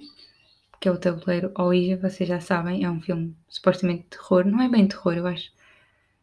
que 0.81 0.89
é 0.89 0.93
o 0.93 0.99
tabuleiro 0.99 1.53
Ouija, 1.59 1.97
vocês 1.97 2.29
já 2.29 2.41
sabem, 2.41 2.85
é 2.85 2.91
um 2.91 3.01
filme 3.01 3.37
supostamente 3.49 4.05
de 4.05 4.09
terror, 4.11 4.45
não 4.47 4.63
é 4.63 4.69
bem 4.69 4.87
terror, 4.87 5.15
eu 5.15 5.27
acho. 5.27 5.51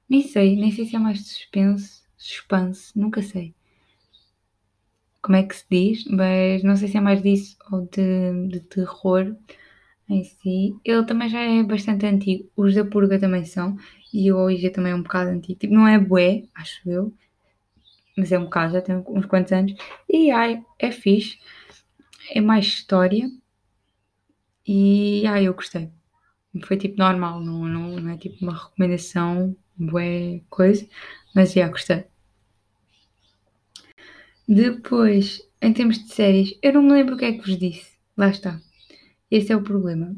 Nem 0.10 0.22
sei, 0.22 0.56
nem 0.56 0.72
sei 0.72 0.86
se 0.86 0.96
é 0.96 1.00
mais 1.00 1.28
suspense, 1.28 2.02
suspense, 2.18 2.98
nunca 2.98 3.22
sei 3.22 3.57
como 5.28 5.36
é 5.38 5.44
que 5.44 5.58
se 5.58 5.66
diz, 5.70 6.06
mas 6.06 6.64
não 6.64 6.78
sei 6.78 6.88
se 6.88 6.96
é 6.98 7.02
mais 7.02 7.22
disso 7.22 7.58
ou 7.70 7.82
de, 7.82 8.48
de 8.48 8.62
terror 8.62 9.36
em 10.10 10.24
si. 10.24 10.74
Ele 10.86 11.06
também 11.06 11.28
já 11.28 11.42
é 11.42 11.62
bastante 11.64 12.06
antigo, 12.06 12.50
os 12.56 12.74
da 12.74 12.86
Purga 12.86 13.20
também 13.20 13.44
são, 13.44 13.78
e 14.14 14.32
o 14.32 14.38
Ouija 14.38 14.72
também 14.72 14.94
é 14.94 14.96
um 14.96 15.04
bocado 15.04 15.30
antigo, 15.32 15.60
tipo, 15.60 15.74
não 15.74 15.86
é 15.86 16.00
bué, 16.00 16.44
acho 16.56 16.90
eu, 16.90 17.14
mas 18.18 18.32
é 18.32 18.40
um 18.40 18.46
bocado, 18.46 18.74
já 18.74 18.82
tem 18.82 18.96
uns 18.96 19.26
quantos 19.26 19.52
anos, 19.52 19.74
e 20.10 20.32
ai, 20.32 20.64
é 20.80 20.92
fixe, 20.92 21.38
é 22.32 22.40
mais 22.40 22.66
história, 22.66 23.30
e 24.66 25.26
ai, 25.28 25.48
eu 25.48 25.54
gostei. 25.54 25.90
Foi 26.66 26.78
tipo 26.78 26.98
normal, 26.98 27.42
não, 27.42 27.66
não, 27.66 28.00
não 28.00 28.12
é 28.14 28.18
tipo 28.18 28.38
uma 28.44 28.54
recomendação, 28.54 29.56
bué 29.78 30.42
coisa, 30.50 30.88
mas 31.36 31.52
já 31.54 31.68
gostei. 31.68 32.06
Depois, 34.48 35.42
em 35.62 35.74
termos 35.74 36.00
de 36.00 36.14
séries, 36.14 36.58
eu 36.62 36.74
não 36.74 36.82
me 36.82 36.94
lembro 36.94 37.16
o 37.16 37.18
que 37.18 37.26
é 37.26 37.34
que 37.34 37.46
vos 37.46 37.58
disse. 37.58 37.98
Lá 38.16 38.30
está. 38.30 38.62
Esse 39.30 39.52
é 39.52 39.56
o 39.56 39.62
problema. 39.62 40.16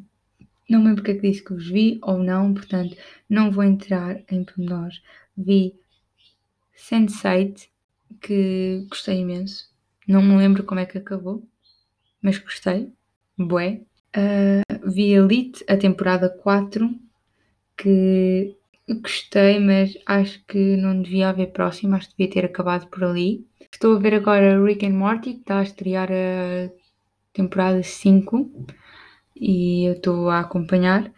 Não 0.70 0.80
me 0.80 0.86
lembro 0.86 1.02
o 1.02 1.06
que 1.06 1.12
é 1.12 1.16
que 1.16 1.28
disse 1.28 1.44
que 1.44 1.54
vos 1.54 1.68
vi 1.68 2.00
ou 2.04 2.20
não, 2.20 2.54
portanto, 2.54 2.96
não 3.28 3.50
vou 3.52 3.64
entrar 3.64 4.22
em 4.30 4.44
pormenores. 4.44 5.02
Vi 5.36 5.74
Sense8, 6.78 7.68
que 8.22 8.86
gostei 8.88 9.20
imenso. 9.20 9.68
Não 10.08 10.22
me 10.22 10.38
lembro 10.38 10.64
como 10.64 10.80
é 10.80 10.86
que 10.86 10.98
acabou, 10.98 11.44
mas 12.22 12.38
gostei. 12.38 12.92
Bué. 13.38 13.82
Uh, 14.16 14.90
vi 14.90 15.14
Elite, 15.14 15.64
a 15.68 15.78
temporada 15.78 16.30
4, 16.30 16.90
que 17.78 18.56
gostei, 18.96 19.60
mas 19.60 19.98
acho 20.06 20.44
que 20.46 20.78
não 20.78 21.02
devia 21.02 21.30
haver 21.30 21.52
próximo, 21.52 21.96
acho 21.96 22.10
que 22.10 22.18
devia 22.18 22.34
ter 22.34 22.46
acabado 22.46 22.88
por 22.88 23.04
ali. 23.04 23.46
Estou 23.72 23.96
a 23.96 24.00
ver 24.00 24.16
agora 24.16 24.64
Rick 24.64 24.86
and 24.86 24.94
Morty, 24.94 25.34
que 25.34 25.40
está 25.40 25.60
a 25.60 25.64
estrear 25.64 26.10
a 26.12 26.70
temporada 27.34 27.82
5 27.84 28.68
e 29.36 29.86
eu 29.86 29.94
estou 29.94 30.30
a 30.30 30.40
acompanhar. 30.40 31.12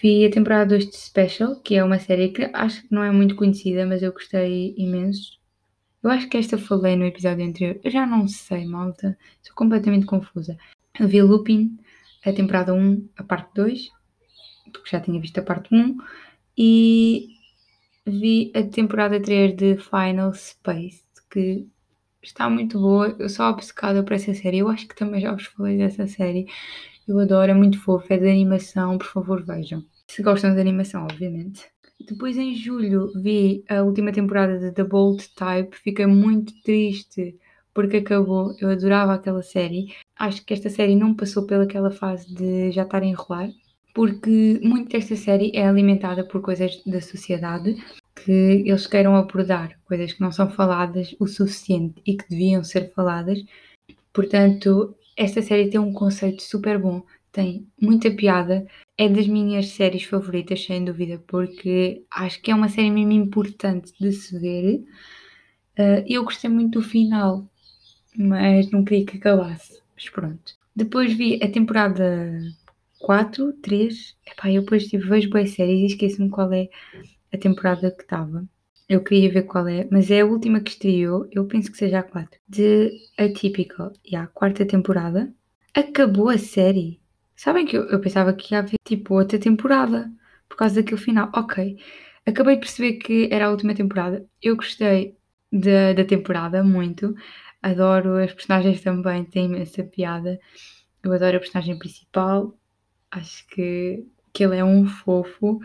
Vi 0.00 0.24
a 0.26 0.30
temporada 0.30 0.66
2 0.66 0.86
de 0.90 0.96
Special, 0.96 1.60
que 1.60 1.74
é 1.74 1.84
uma 1.84 1.98
série 1.98 2.28
que 2.28 2.50
acho 2.52 2.82
que 2.82 2.94
não 2.94 3.02
é 3.02 3.10
muito 3.10 3.34
conhecida, 3.34 3.84
mas 3.86 4.02
eu 4.02 4.12
gostei 4.12 4.74
imenso. 4.76 5.38
Eu 6.02 6.10
acho 6.10 6.28
que 6.28 6.36
esta 6.36 6.58
falei 6.58 6.96
no 6.96 7.06
episódio 7.06 7.44
anterior. 7.44 7.80
Eu 7.82 7.90
já 7.90 8.06
não 8.06 8.28
sei, 8.28 8.66
malta. 8.66 9.18
Estou 9.42 9.56
completamente 9.56 10.06
confusa. 10.06 10.56
Eu 11.00 11.08
vi 11.08 11.22
Lupin, 11.22 11.78
a 12.24 12.32
temporada 12.32 12.74
1, 12.74 13.08
a 13.16 13.24
parte 13.24 13.50
2, 13.54 13.90
porque 14.72 14.90
já 14.90 15.00
tinha 15.00 15.20
visto 15.20 15.38
a 15.38 15.42
parte 15.42 15.74
1. 15.74 15.96
E 16.56 17.28
vi 18.06 18.52
a 18.54 18.62
temporada 18.62 19.20
3 19.20 19.56
de 19.56 19.76
Final 19.76 20.32
Space, 20.34 21.02
que 21.30 21.66
está 22.22 22.48
muito 22.48 22.78
boa. 22.78 23.14
Eu 23.18 23.28
sou 23.28 23.46
obcecada 23.46 24.02
por 24.02 24.12
essa 24.12 24.34
série. 24.34 24.58
Eu 24.58 24.68
acho 24.68 24.86
que 24.88 24.96
também 24.96 25.20
já 25.20 25.32
vos 25.32 25.46
falei 25.46 25.78
dessa 25.78 26.06
série. 26.06 26.46
Eu 27.06 27.18
adoro, 27.18 27.50
é 27.50 27.54
muito 27.54 27.80
fofo, 27.80 28.12
é 28.12 28.16
de 28.16 28.28
animação, 28.28 28.98
por 28.98 29.06
favor 29.06 29.44
vejam. 29.44 29.84
Se 30.08 30.22
gostam 30.22 30.54
de 30.54 30.60
animação, 30.60 31.04
obviamente. 31.04 31.64
Depois 32.00 32.36
em 32.36 32.54
julho 32.54 33.12
vi 33.14 33.64
a 33.68 33.82
última 33.82 34.12
temporada 34.12 34.58
de 34.58 34.72
The 34.72 34.84
Bold 34.84 35.28
Type, 35.34 35.76
fiquei 35.76 36.06
muito 36.06 36.52
triste 36.62 37.38
porque 37.74 37.98
acabou. 37.98 38.54
Eu 38.60 38.70
adorava 38.70 39.14
aquela 39.14 39.42
série. 39.42 39.92
Acho 40.16 40.44
que 40.44 40.54
esta 40.54 40.70
série 40.70 40.94
não 40.94 41.14
passou 41.14 41.46
pelaquela 41.46 41.90
fase 41.90 42.32
de 42.32 42.70
já 42.70 42.82
estar 42.82 43.02
a 43.02 43.06
enrolar, 43.06 43.50
porque 43.94 44.60
muito 44.62 44.90
desta 44.90 45.14
série 45.14 45.52
é 45.54 45.66
alimentada 45.66 46.24
por 46.24 46.42
coisas 46.42 46.82
da 46.84 47.00
sociedade 47.00 47.76
que 48.14 48.64
eles 48.66 48.86
queiram 48.88 49.14
abordar, 49.16 49.78
coisas 49.84 50.12
que 50.12 50.20
não 50.20 50.32
são 50.32 50.50
faladas 50.50 51.14
o 51.20 51.26
suficiente 51.28 52.02
e 52.04 52.16
que 52.16 52.28
deviam 52.28 52.64
ser 52.64 52.92
faladas. 52.92 53.38
Portanto, 54.12 54.96
esta 55.16 55.40
série 55.40 55.70
tem 55.70 55.80
um 55.80 55.92
conceito 55.92 56.42
super 56.42 56.78
bom, 56.78 57.02
tem 57.30 57.66
muita 57.80 58.10
piada, 58.10 58.66
é 58.98 59.08
das 59.08 59.28
minhas 59.28 59.68
séries 59.68 60.04
favoritas, 60.04 60.64
sem 60.64 60.84
dúvida, 60.84 61.22
porque 61.26 62.02
acho 62.10 62.42
que 62.42 62.50
é 62.50 62.54
uma 62.54 62.68
série 62.68 62.90
mesmo 62.90 63.12
importante 63.12 63.92
de 64.00 64.12
se 64.12 64.38
ver. 64.38 64.84
Uh, 65.78 66.04
eu 66.06 66.24
gostei 66.24 66.50
muito 66.50 66.80
do 66.80 66.84
final, 66.84 67.48
mas 68.16 68.70
não 68.70 68.84
queria 68.84 69.06
que 69.06 69.18
acabasse. 69.18 69.80
Mas 69.94 70.08
pronto. 70.08 70.56
Depois 70.74 71.12
vi 71.12 71.40
a 71.42 71.48
temporada 71.48 72.40
4, 73.04 73.52
3. 73.60 74.16
Epá, 74.26 74.50
eu 74.50 74.62
depois 74.62 74.86
tipo, 74.86 75.06
vejo 75.06 75.28
boas 75.28 75.50
séries 75.50 75.80
e 75.80 75.86
esqueço-me 75.86 76.30
qual 76.30 76.50
é 76.54 76.70
a 77.30 77.36
temporada 77.36 77.90
que 77.90 78.02
estava. 78.02 78.48
Eu 78.88 79.04
queria 79.04 79.30
ver 79.30 79.42
qual 79.42 79.68
é, 79.68 79.86
mas 79.90 80.10
é 80.10 80.22
a 80.22 80.24
última 80.24 80.58
que 80.60 80.70
estreou, 80.70 81.28
eu 81.30 81.46
penso 81.46 81.70
que 81.70 81.76
seja 81.76 81.98
a 81.98 82.02
4. 82.02 82.40
De 82.48 82.90
Atypical, 83.18 83.92
e 84.02 84.16
a 84.16 84.26
quarta 84.26 84.64
temporada. 84.64 85.30
Acabou 85.74 86.30
a 86.30 86.38
série. 86.38 86.98
Sabem 87.36 87.66
que 87.66 87.76
eu, 87.76 87.84
eu 87.90 88.00
pensava 88.00 88.32
que 88.32 88.54
ia 88.54 88.60
haver 88.60 88.78
tipo 88.82 89.14
outra 89.14 89.38
temporada 89.38 90.10
por 90.48 90.56
causa 90.56 90.76
daquele 90.76 91.00
final. 91.00 91.30
Ok. 91.34 91.76
Acabei 92.24 92.54
de 92.54 92.60
perceber 92.60 92.94
que 92.94 93.28
era 93.30 93.46
a 93.46 93.50
última 93.50 93.74
temporada. 93.74 94.24
Eu 94.40 94.56
gostei 94.56 95.14
da, 95.52 95.92
da 95.92 96.04
temporada 96.06 96.64
muito. 96.64 97.14
Adoro 97.62 98.16
as 98.16 98.32
personagens 98.32 98.80
também, 98.80 99.24
tem 99.24 99.44
imensa 99.44 99.84
piada. 99.84 100.40
Eu 101.02 101.12
adoro 101.12 101.36
a 101.36 101.40
personagem 101.40 101.78
principal. 101.78 102.56
Acho 103.14 103.46
que, 103.48 104.04
que 104.32 104.44
ele 104.44 104.56
é 104.56 104.64
um 104.64 104.86
fofo. 104.86 105.60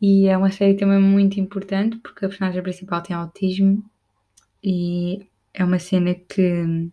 E 0.00 0.26
é 0.26 0.36
uma 0.36 0.50
série 0.50 0.74
também 0.74 0.98
muito 0.98 1.38
importante 1.38 1.98
porque 1.98 2.24
a 2.24 2.28
personagem 2.28 2.62
principal 2.62 3.02
tem 3.02 3.14
autismo 3.14 3.84
e 4.64 5.26
é 5.52 5.64
uma 5.64 5.78
cena 5.78 6.14
que, 6.14 6.90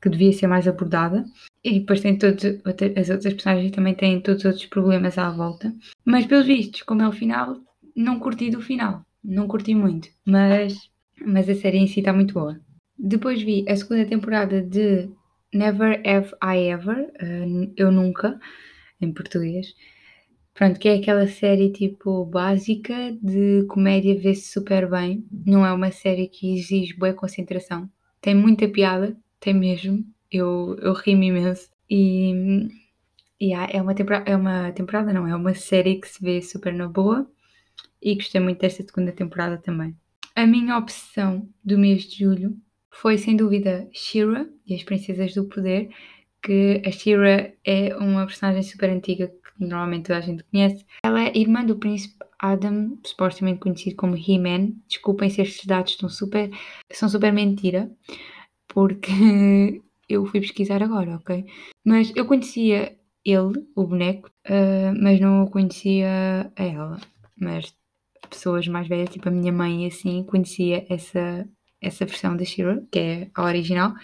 que 0.00 0.08
devia 0.08 0.32
ser 0.32 0.46
mais 0.46 0.66
abordada. 0.68 1.24
E 1.62 1.80
depois 1.80 2.00
tem 2.00 2.16
todos, 2.16 2.44
as 2.44 3.10
outras 3.10 3.34
personagens 3.34 3.72
também 3.72 3.94
têm 3.94 4.20
todos 4.20 4.40
os 4.40 4.46
outros 4.46 4.66
problemas 4.66 5.18
à 5.18 5.30
volta. 5.30 5.74
Mas 6.04 6.26
pelos 6.26 6.46
vistos, 6.46 6.82
como 6.82 7.02
é 7.02 7.08
o 7.08 7.12
final, 7.12 7.56
não 7.96 8.18
curti 8.18 8.50
do 8.50 8.60
final. 8.60 9.04
Não 9.22 9.48
curti 9.48 9.74
muito. 9.74 10.08
Mas, 10.24 10.90
mas 11.24 11.48
a 11.48 11.54
série 11.54 11.78
em 11.78 11.86
si 11.86 12.00
está 12.00 12.12
muito 12.12 12.34
boa. 12.34 12.60
Depois 12.96 13.42
vi 13.42 13.64
a 13.68 13.74
segunda 13.74 14.04
temporada 14.06 14.62
de 14.62 15.08
Never 15.52 16.00
Have 16.06 16.32
I 16.42 16.68
Ever, 16.68 17.12
uh, 17.22 17.72
Eu 17.76 17.90
Nunca, 17.90 18.38
em 19.04 19.12
português. 19.12 19.74
Pronto, 20.54 20.78
que 20.78 20.88
é 20.88 20.94
aquela 20.94 21.26
série 21.26 21.72
tipo 21.72 22.24
básica 22.24 22.94
de 23.20 23.64
comédia, 23.68 24.18
vê-se 24.18 24.52
super 24.52 24.88
bem. 24.88 25.26
Não 25.44 25.66
é 25.66 25.72
uma 25.72 25.90
série 25.90 26.28
que 26.28 26.54
exige 26.54 26.96
boa 26.96 27.12
concentração. 27.12 27.90
Tem 28.20 28.34
muita 28.34 28.68
piada, 28.68 29.16
tem 29.40 29.52
mesmo. 29.52 30.04
Eu, 30.30 30.76
eu 30.80 30.92
ri-me 30.92 31.26
imenso. 31.26 31.68
E, 31.90 32.68
e 33.40 33.52
é, 33.52 33.82
uma 33.82 33.94
temporada, 33.94 34.30
é 34.30 34.36
uma 34.36 34.72
temporada, 34.72 35.12
não, 35.12 35.26
é 35.26 35.34
uma 35.34 35.54
série 35.54 35.96
que 36.00 36.08
se 36.08 36.22
vê 36.22 36.40
super 36.40 36.72
na 36.72 36.88
boa. 36.88 37.28
E 38.00 38.14
gostei 38.14 38.40
muito 38.40 38.60
desta 38.60 38.82
segunda 38.84 39.10
temporada 39.10 39.58
também. 39.58 39.96
A 40.36 40.46
minha 40.46 40.76
obsessão 40.78 41.48
do 41.64 41.76
mês 41.76 42.04
de 42.04 42.24
julho 42.24 42.56
foi 42.90 43.18
sem 43.18 43.36
dúvida 43.36 43.88
Shira 43.92 44.48
e 44.64 44.74
as 44.74 44.84
Princesas 44.84 45.34
do 45.34 45.48
Poder, 45.48 45.90
que 46.44 46.82
a 46.84 46.90
Shira 46.90 47.54
é 47.64 47.96
uma 47.96 48.26
personagem 48.26 48.62
super 48.62 48.90
antiga 48.90 49.28
que 49.28 49.64
normalmente 49.64 50.06
toda 50.06 50.18
a 50.18 50.22
gente 50.22 50.44
conhece. 50.44 50.84
Ela 51.02 51.24
é 51.24 51.38
irmã 51.38 51.64
do 51.64 51.76
príncipe 51.76 52.22
Adam, 52.38 52.98
supostamente 53.04 53.60
conhecido 53.60 53.96
como 53.96 54.16
He-Man. 54.16 54.72
Desculpem 54.86 55.30
se 55.30 55.40
estes 55.40 55.64
dados 55.64 55.92
estão 55.92 56.08
super, 56.08 56.50
são 56.92 57.08
super 57.08 57.32
mentira, 57.32 57.90
porque 58.68 59.82
eu 60.08 60.26
fui 60.26 60.40
pesquisar 60.40 60.82
agora, 60.82 61.16
ok? 61.16 61.46
Mas 61.82 62.12
eu 62.14 62.26
conhecia 62.26 62.94
ele, 63.24 63.66
o 63.74 63.86
boneco, 63.86 64.28
uh, 64.46 65.02
mas 65.02 65.18
não 65.18 65.46
conhecia 65.46 66.52
a 66.54 66.62
ela. 66.62 67.00
Mas 67.40 67.74
pessoas 68.28 68.68
mais 68.68 68.86
velhas, 68.86 69.08
tipo 69.08 69.28
a 69.28 69.32
minha 69.32 69.52
mãe, 69.52 69.86
assim, 69.86 70.24
conhecia 70.24 70.84
essa, 70.90 71.48
essa 71.80 72.04
versão 72.04 72.36
da 72.36 72.44
Shira, 72.44 72.84
que 72.90 72.98
é 72.98 73.30
a 73.34 73.44
original. 73.44 73.94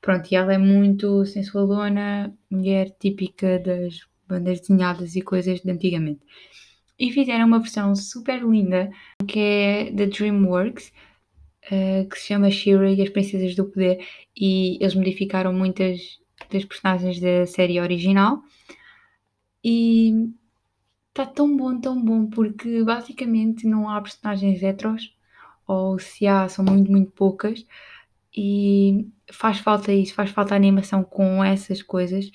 Pronto, 0.00 0.30
e 0.30 0.36
ela 0.36 0.54
é 0.54 0.58
muito 0.58 1.24
sensualona, 1.24 2.32
mulher 2.50 2.94
típica 2.98 3.58
das 3.58 4.00
bandas 4.28 4.60
desenhadas 4.60 5.16
e 5.16 5.22
coisas 5.22 5.60
de 5.60 5.70
antigamente. 5.70 6.20
E 6.98 7.12
fizeram 7.12 7.46
uma 7.46 7.60
versão 7.60 7.94
super 7.94 8.42
linda 8.42 8.90
que 9.26 9.38
é 9.38 9.90
da 9.90 10.06
DreamWorks, 10.06 10.92
uh, 11.66 12.08
que 12.08 12.18
se 12.18 12.28
chama 12.28 12.50
Shira 12.50 12.90
e 12.90 13.02
as 13.02 13.10
Princesas 13.10 13.54
do 13.54 13.66
Poder, 13.66 14.04
e 14.36 14.78
eles 14.80 14.94
modificaram 14.94 15.52
muitas 15.52 16.18
das 16.50 16.64
personagens 16.64 17.20
da 17.20 17.46
série 17.46 17.80
original. 17.80 18.42
E 19.62 20.30
está 21.08 21.26
tão 21.26 21.56
bom, 21.56 21.78
tão 21.80 22.02
bom, 22.02 22.26
porque 22.26 22.82
basicamente 22.84 23.66
não 23.66 23.88
há 23.88 24.00
personagens 24.00 24.62
heteros, 24.62 25.14
ou 25.66 25.98
se 25.98 26.26
há, 26.26 26.48
são 26.48 26.64
muito, 26.64 26.90
muito 26.90 27.10
poucas, 27.10 27.66
e 28.36 29.08
faz 29.32 29.58
falta 29.58 29.92
isso, 29.92 30.14
faz 30.14 30.30
falta 30.30 30.54
animação 30.54 31.02
com 31.02 31.42
essas 31.42 31.82
coisas. 31.82 32.30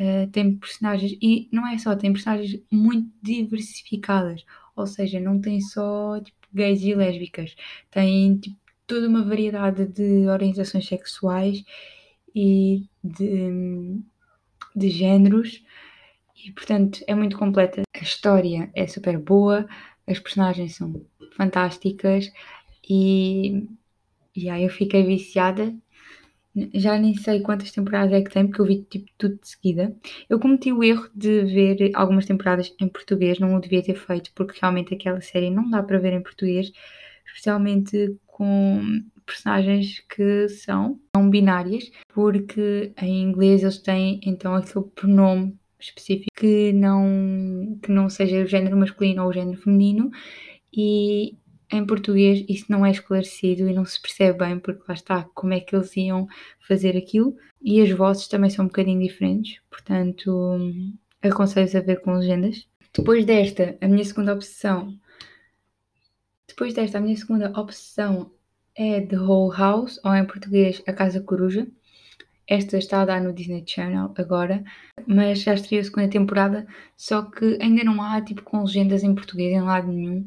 Uh, 0.00 0.28
tem 0.30 0.56
personagens, 0.56 1.16
e 1.20 1.48
não 1.52 1.66
é 1.66 1.76
só, 1.78 1.94
tem 1.96 2.12
personagens 2.12 2.60
muito 2.70 3.10
diversificadas, 3.22 4.44
ou 4.76 4.86
seja, 4.86 5.18
não 5.18 5.40
tem 5.40 5.60
só 5.60 6.20
tipo, 6.20 6.38
gays 6.52 6.82
e 6.82 6.94
lésbicas, 6.94 7.56
tem 7.90 8.36
tipo, 8.38 8.56
toda 8.86 9.08
uma 9.08 9.24
variedade 9.24 9.86
de 9.86 10.28
orientações 10.28 10.86
sexuais 10.86 11.64
e 12.34 12.86
de, 13.02 14.00
de 14.74 14.90
géneros, 14.90 15.64
e 16.44 16.52
portanto 16.52 17.00
é 17.06 17.14
muito 17.14 17.36
completa. 17.36 17.82
A 17.94 17.98
história 17.98 18.70
é 18.74 18.86
super 18.86 19.18
boa, 19.18 19.68
as 20.06 20.18
personagens 20.20 20.76
são 20.76 21.04
fantásticas 21.36 22.30
e, 22.88 23.68
e 24.44 24.48
aí 24.50 24.64
eu 24.64 24.70
fiquei 24.70 25.04
viciada 25.04 25.74
já 26.74 26.98
nem 26.98 27.14
sei 27.14 27.40
quantas 27.40 27.70
temporadas 27.70 28.12
é 28.12 28.22
que 28.22 28.30
tem, 28.30 28.46
porque 28.46 28.60
eu 28.60 28.66
vi 28.66 28.82
tipo 28.82 29.06
tudo 29.16 29.38
de 29.40 29.48
seguida. 29.48 29.94
Eu 30.28 30.40
cometi 30.40 30.72
o 30.72 30.82
erro 30.82 31.08
de 31.14 31.44
ver 31.44 31.90
algumas 31.94 32.26
temporadas 32.26 32.74
em 32.80 32.88
português, 32.88 33.38
não 33.38 33.54
o 33.54 33.60
devia 33.60 33.82
ter 33.82 33.94
feito, 33.94 34.32
porque 34.34 34.58
realmente 34.60 34.94
aquela 34.94 35.20
série 35.20 35.50
não 35.50 35.68
dá 35.70 35.82
para 35.82 35.98
ver 35.98 36.12
em 36.12 36.22
português, 36.22 36.72
especialmente 37.26 38.16
com 38.26 39.02
personagens 39.26 40.00
que 40.08 40.48
são 40.48 40.98
não 41.14 41.28
binárias, 41.28 41.90
porque 42.14 42.92
em 43.00 43.22
inglês 43.22 43.62
eles 43.62 43.78
têm 43.78 44.20
então 44.24 44.54
aquele 44.54 44.86
pronome 44.94 45.56
específico 45.78 46.30
que 46.34 46.72
não, 46.72 47.78
que 47.82 47.92
não 47.92 48.08
seja 48.08 48.42
o 48.42 48.46
género 48.46 48.76
masculino 48.76 49.22
ou 49.22 49.28
o 49.28 49.32
género 49.32 49.58
feminino, 49.58 50.10
e 50.72 51.36
em 51.70 51.84
português 51.84 52.44
isso 52.48 52.66
não 52.68 52.84
é 52.84 52.90
esclarecido 52.90 53.68
e 53.68 53.74
não 53.74 53.84
se 53.84 54.00
percebe 54.00 54.38
bem, 54.38 54.58
porque 54.58 54.82
lá 54.88 54.94
está 54.94 55.24
como 55.34 55.52
é 55.52 55.60
que 55.60 55.76
eles 55.76 55.94
iam 55.96 56.26
fazer 56.66 56.96
aquilo. 56.96 57.36
E 57.60 57.80
as 57.80 57.90
vozes 57.90 58.28
também 58.28 58.50
são 58.50 58.64
um 58.64 58.68
bocadinho 58.68 59.00
diferentes, 59.00 59.60
portanto 59.70 60.58
aconselho 61.22 61.76
a 61.76 61.80
ver 61.80 62.00
com 62.00 62.12
legendas. 62.12 62.66
Depois 62.96 63.24
desta, 63.24 63.76
a 63.80 63.88
minha 63.88 64.04
segunda 64.04 64.32
obsessão. 64.32 64.98
Depois 66.46 66.72
desta, 66.74 66.98
a 66.98 67.00
minha 67.00 67.16
segunda 67.16 67.52
obsessão 67.58 68.32
é 68.74 69.00
The 69.00 69.18
Whole 69.18 69.56
House, 69.56 70.00
ou 70.04 70.14
em 70.14 70.24
português, 70.24 70.82
A 70.86 70.92
Casa 70.92 71.20
Coruja. 71.20 71.66
Esta 72.46 72.78
está 72.78 73.02
a 73.02 73.04
dar 73.04 73.20
no 73.20 73.32
Disney 73.32 73.62
Channel 73.66 74.14
agora, 74.16 74.64
mas 75.06 75.42
já 75.42 75.52
estreou 75.52 75.82
a 75.82 75.84
segunda 75.84 76.08
temporada, 76.08 76.66
só 76.96 77.22
que 77.22 77.58
ainda 77.60 77.84
não 77.84 78.00
há 78.00 78.22
tipo 78.22 78.42
com 78.42 78.62
legendas 78.62 79.02
em 79.04 79.14
português 79.14 79.52
em 79.52 79.60
lado 79.60 79.88
nenhum 79.88 80.26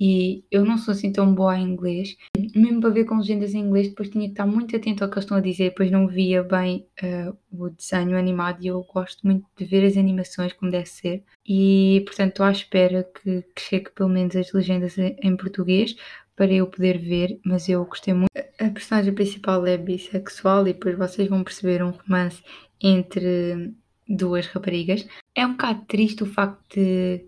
e 0.00 0.44
eu 0.50 0.64
não 0.64 0.78
sou 0.78 0.92
assim 0.92 1.12
tão 1.12 1.34
boa 1.34 1.58
em 1.58 1.62
inglês. 1.62 2.16
Mesmo 2.56 2.80
para 2.80 2.90
ver 2.90 3.04
com 3.04 3.18
legendas 3.18 3.52
em 3.52 3.60
inglês, 3.60 3.88
depois 3.88 4.08
tinha 4.08 4.24
que 4.24 4.32
estar 4.32 4.46
muito 4.46 4.74
atento 4.74 5.04
ao 5.04 5.10
que 5.10 5.16
eles 5.16 5.24
estão 5.24 5.36
a 5.36 5.40
dizer, 5.40 5.70
depois 5.70 5.90
não 5.90 6.08
via 6.08 6.42
bem 6.42 6.86
uh, 7.02 7.36
o 7.52 7.68
desenho 7.68 8.16
animado 8.16 8.62
e 8.62 8.68
eu 8.68 8.82
gosto 8.82 9.26
muito 9.26 9.46
de 9.56 9.64
ver 9.66 9.84
as 9.84 9.98
animações 9.98 10.54
como 10.54 10.70
deve 10.70 10.86
ser. 10.86 11.22
E 11.46 12.02
portanto 12.06 12.30
estou 12.30 12.46
à 12.46 12.50
espera 12.50 13.04
que, 13.04 13.42
que 13.54 13.60
chegue 13.60 13.90
pelo 13.90 14.08
menos 14.08 14.34
as 14.34 14.50
legendas 14.52 14.96
em 14.98 15.36
português 15.36 15.94
para 16.34 16.50
eu 16.50 16.66
poder 16.66 16.98
ver, 16.98 17.38
mas 17.44 17.68
eu 17.68 17.84
gostei 17.84 18.14
muito. 18.14 18.30
A 18.58 18.70
personagem 18.70 19.12
principal 19.12 19.66
é 19.66 19.76
bissexual 19.76 20.66
e 20.66 20.72
depois 20.72 20.96
vocês 20.96 21.28
vão 21.28 21.44
perceber 21.44 21.82
um 21.84 21.90
romance 21.90 22.42
entre 22.80 23.74
duas 24.08 24.46
raparigas. 24.46 25.06
É 25.34 25.46
um 25.46 25.52
bocado 25.52 25.84
triste 25.86 26.22
o 26.22 26.26
facto 26.26 26.74
de 26.74 27.24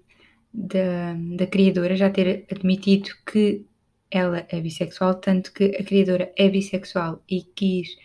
da, 0.52 1.14
da 1.36 1.46
criadora 1.46 1.96
já 1.96 2.10
ter 2.10 2.46
admitido 2.50 3.10
que 3.26 3.66
ela 4.10 4.46
é 4.50 4.60
bissexual, 4.60 5.14
tanto 5.14 5.52
que 5.52 5.76
a 5.76 5.84
criadora 5.84 6.32
é 6.36 6.48
bissexual 6.48 7.22
e 7.28 7.42
quis 7.42 7.96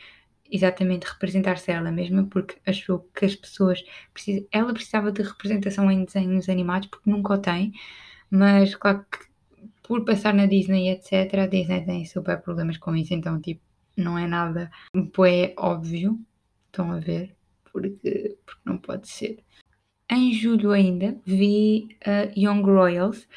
exatamente 0.49 1.05
representar-se 1.05 1.71
ela 1.71 1.91
mesma 1.91 2.25
porque 2.25 2.55
achou 2.65 2.99
que 3.13 3.25
as 3.25 3.35
pessoas 3.35 3.83
precisam, 4.13 4.47
ela 4.51 4.73
precisava 4.73 5.11
de 5.11 5.21
representação 5.21 5.91
em 5.91 6.05
desenhos 6.05 6.47
animados 6.47 6.87
porque 6.87 7.09
nunca 7.09 7.33
o 7.33 7.37
tem, 7.37 7.73
mas 8.29 8.73
claro 8.75 9.05
que 9.11 9.27
por 9.83 10.05
passar 10.05 10.33
na 10.33 10.45
Disney 10.45 10.89
etc, 10.89 11.33
a 11.39 11.47
Disney 11.47 11.85
tem 11.85 12.05
super 12.05 12.41
problemas 12.41 12.77
com 12.77 12.95
isso, 12.95 13.13
então 13.13 13.41
tipo, 13.41 13.61
não 13.97 14.17
é 14.17 14.25
nada 14.27 14.71
é 14.95 15.53
óbvio, 15.57 16.19
estão 16.67 16.91
a 16.93 16.99
ver, 16.99 17.35
porque, 17.71 18.37
porque 18.45 18.61
não 18.65 18.77
pode 18.77 19.09
ser 19.09 19.43
em 20.09 20.33
julho 20.33 20.71
ainda 20.71 21.15
vi 21.25 21.97
uh, 22.05 22.39
Young 22.39 22.63
Royals, 22.63 23.27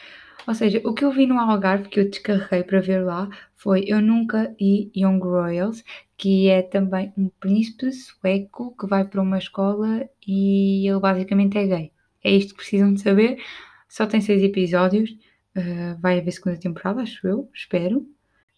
ou 0.46 0.54
seja, 0.54 0.80
o 0.84 0.94
que 0.94 1.04
eu 1.04 1.12
vi 1.12 1.26
no 1.26 1.38
Algarve 1.38 1.88
que 1.88 2.00
eu 2.00 2.08
descarreguei 2.08 2.64
para 2.64 2.80
ver 2.80 3.04
lá 3.04 3.28
foi 3.54 3.84
Eu 3.86 4.00
Nunca 4.00 4.54
e 4.58 4.90
Young 4.96 5.20
Royals, 5.20 5.84
que 6.16 6.48
é 6.48 6.62
também 6.62 7.12
um 7.16 7.28
príncipe 7.28 7.92
sueco 7.92 8.74
que 8.78 8.86
vai 8.86 9.04
para 9.04 9.20
uma 9.20 9.38
escola 9.38 10.08
e 10.26 10.88
ele 10.88 10.98
basicamente 10.98 11.58
é 11.58 11.66
gay. 11.66 11.92
É 12.24 12.30
isto 12.30 12.50
que 12.50 12.56
precisam 12.56 12.94
de 12.94 13.00
saber. 13.00 13.38
Só 13.88 14.06
tem 14.06 14.20
seis 14.20 14.42
episódios, 14.42 15.10
uh, 15.56 16.00
vai 16.00 16.18
haver 16.18 16.32
segunda 16.32 16.58
temporada, 16.58 17.02
acho 17.02 17.26
eu, 17.26 17.50
espero. 17.54 17.98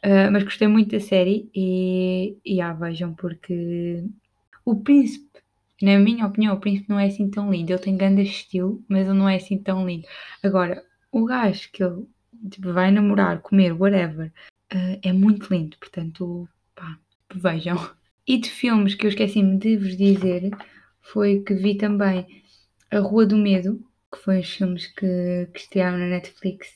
Uh, 0.04 0.30
mas 0.32 0.44
gostei 0.44 0.68
muito 0.68 0.92
da 0.92 1.00
série 1.00 1.50
e, 1.54 2.36
e 2.44 2.60
ah, 2.60 2.72
vejam, 2.72 3.14
porque 3.14 4.04
o 4.64 4.76
príncipe 4.76 5.41
na 5.84 5.98
minha 5.98 6.26
opinião, 6.26 6.54
o 6.54 6.60
príncipe 6.60 6.88
não 6.88 6.98
é 6.98 7.06
assim 7.06 7.30
tão 7.30 7.50
lindo. 7.50 7.72
Ele 7.72 7.78
tem 7.78 7.96
grande 7.96 8.22
estilo, 8.22 8.84
mas 8.88 9.06
ele 9.06 9.18
não 9.18 9.28
é 9.28 9.36
assim 9.36 9.58
tão 9.58 9.86
lindo. 9.86 10.06
Agora, 10.42 10.82
o 11.10 11.24
gajo 11.24 11.70
que 11.72 11.82
ele 11.82 12.06
tipo, 12.50 12.72
vai 12.72 12.90
namorar, 12.90 13.40
comer, 13.40 13.72
whatever, 13.72 14.32
uh, 14.72 14.98
é 15.02 15.12
muito 15.12 15.52
lindo. 15.52 15.76
Portanto, 15.78 16.48
pá, 16.74 16.98
vejam. 17.34 17.76
E 18.26 18.38
de 18.38 18.50
filmes 18.50 18.94
que 18.94 19.06
eu 19.06 19.10
esqueci-me 19.10 19.58
de 19.58 19.76
vos 19.76 19.96
dizer, 19.96 20.50
foi 21.00 21.40
que 21.40 21.54
vi 21.54 21.76
também 21.76 22.26
A 22.90 22.98
Rua 23.00 23.26
do 23.26 23.36
Medo, 23.36 23.84
que 24.12 24.18
foi 24.18 24.40
os 24.40 24.50
filmes 24.50 24.86
que, 24.86 25.48
que 25.52 25.60
estrearam 25.60 25.98
na 25.98 26.06
Netflix 26.06 26.68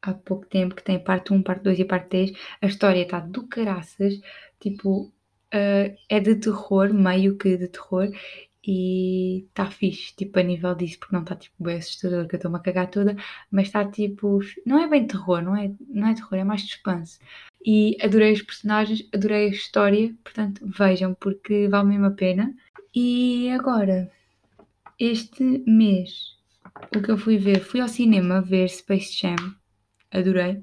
há 0.00 0.12
pouco 0.12 0.46
tempo, 0.46 0.74
que 0.74 0.82
tem 0.82 0.98
parte 0.98 1.32
1, 1.32 1.42
parte 1.42 1.62
2 1.62 1.78
e 1.80 1.84
parte 1.84 2.08
3. 2.08 2.32
A 2.60 2.66
história 2.66 3.02
está 3.02 3.20
do 3.20 3.46
caraças, 3.46 4.20
tipo, 4.60 5.12
uh, 5.54 5.96
é 6.08 6.20
de 6.20 6.36
terror, 6.36 6.92
meio 6.92 7.36
que 7.36 7.56
de 7.56 7.68
terror, 7.68 8.08
e 8.64 9.46
está 9.48 9.66
fixe, 9.66 10.14
tipo, 10.14 10.38
a 10.38 10.42
nível 10.42 10.74
disso, 10.74 10.98
porque 11.00 11.14
não 11.14 11.22
está 11.22 11.34
tipo 11.34 11.54
bem 11.62 11.76
assustador, 11.78 12.28
que 12.28 12.36
eu 12.36 12.38
estou-me 12.38 12.58
a 12.58 12.60
cagar 12.60 12.88
toda, 12.90 13.16
mas 13.50 13.66
está 13.66 13.84
tipo, 13.84 14.38
não 14.64 14.78
é 14.78 14.88
bem 14.88 15.06
terror, 15.06 15.42
não 15.42 15.56
é, 15.56 15.72
não 15.88 16.08
é 16.08 16.14
terror, 16.14 16.34
é 16.38 16.44
mais 16.44 16.62
suspense. 16.62 17.18
E 17.64 17.96
adorei 18.00 18.32
os 18.32 18.42
personagens, 18.42 19.08
adorei 19.12 19.46
a 19.46 19.50
história, 19.50 20.14
portanto 20.22 20.64
vejam, 20.66 21.14
porque 21.14 21.68
vale 21.68 21.88
mesmo 21.88 22.06
a 22.06 22.10
pena. 22.12 22.54
E 22.94 23.50
agora, 23.50 24.10
este 24.98 25.42
mês, 25.66 26.36
o 26.96 27.02
que 27.02 27.10
eu 27.10 27.18
fui 27.18 27.38
ver, 27.38 27.60
fui 27.60 27.80
ao 27.80 27.88
cinema 27.88 28.40
ver 28.40 28.68
Space 28.68 29.16
Jam, 29.16 29.36
adorei, 30.10 30.62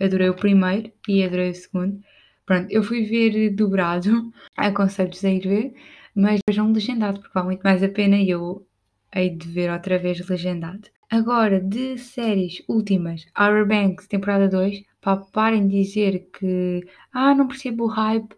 adorei 0.00 0.28
o 0.28 0.34
primeiro 0.34 0.92
e 1.08 1.24
adorei 1.24 1.50
o 1.50 1.54
segundo. 1.54 2.02
Pronto, 2.44 2.70
eu 2.70 2.82
fui 2.82 3.04
ver 3.04 3.50
dobrado, 3.50 4.32
aconselho-vos 4.56 5.24
a 5.24 5.30
ir 5.30 5.40
ver 5.40 5.74
mas 6.14 6.40
vejam 6.48 6.72
legendado, 6.72 7.20
porque 7.20 7.34
vale 7.34 7.46
muito 7.46 7.62
mais 7.62 7.82
a 7.82 7.88
pena 7.88 8.16
e 8.16 8.30
eu 8.30 8.66
hei 9.14 9.30
de 9.30 9.48
ver 9.48 9.70
outra 9.70 9.98
vez 9.98 10.26
legendado. 10.28 10.88
Agora, 11.10 11.60
de 11.60 11.98
séries 11.98 12.62
últimas, 12.68 13.26
Outer 13.36 13.66
Banks, 13.66 14.06
temporada 14.06 14.48
2, 14.48 14.82
pá, 15.00 15.16
parem 15.16 15.66
de 15.66 15.82
dizer 15.82 16.28
que 16.32 16.86
ah, 17.12 17.34
não 17.34 17.48
percebo 17.48 17.84
o 17.84 17.88
hype 17.88 18.34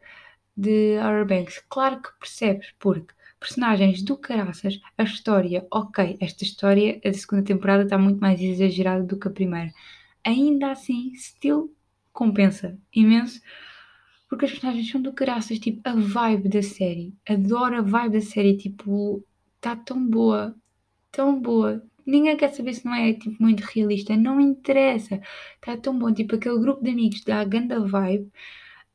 de 0.57 0.97
Outer 0.99 1.27
Banks. 1.27 1.63
Claro 1.69 2.01
que 2.01 2.09
percebes, 2.19 2.73
porque 2.79 3.13
personagens 3.39 4.03
do 4.03 4.17
caraças, 4.17 4.81
a 4.97 5.03
história, 5.03 5.67
ok, 5.71 6.17
esta 6.21 6.45
história, 6.45 7.01
a 7.05 7.13
segunda 7.13 7.43
temporada 7.43 7.83
está 7.83 7.99
muito 7.99 8.21
mais 8.21 8.41
exagerada 8.41 9.03
do 9.05 9.19
que 9.19 9.29
a 9.29 9.31
primeira. 9.31 9.73
Ainda 10.25 10.71
assim, 10.71 11.13
still 11.17 11.75
compensa 12.13 12.79
imenso 12.95 13.41
porque 14.33 14.47
as 14.47 14.53
personagens 14.53 14.91
são 14.91 15.03
do 15.03 15.13
caraças, 15.13 15.59
tipo, 15.59 15.83
a 15.85 15.95
vibe 15.95 16.49
da 16.49 16.63
série. 16.63 17.15
Adoro 17.29 17.77
a 17.77 17.83
vibe 17.83 18.15
da 18.15 18.21
série, 18.23 18.57
tipo, 18.57 19.23
está 19.57 19.77
tão 19.77 20.09
boa, 20.09 20.57
tão 21.11 21.39
boa. 21.39 21.85
Ninguém 22.07 22.35
quer 22.35 22.49
saber 22.49 22.73
se 22.73 22.83
não 22.87 22.95
é, 22.95 23.13
tipo, 23.13 23.37
muito 23.43 23.61
realista. 23.61 24.17
Não 24.17 24.41
interessa. 24.41 25.21
Está 25.57 25.77
tão 25.77 25.99
bom, 25.99 26.11
tipo, 26.15 26.37
aquele 26.37 26.59
grupo 26.59 26.83
de 26.83 26.91
amigos 26.93 27.23
dá 27.25 27.41
a 27.41 27.45
ganda 27.45 27.79
vibe. 27.87 28.33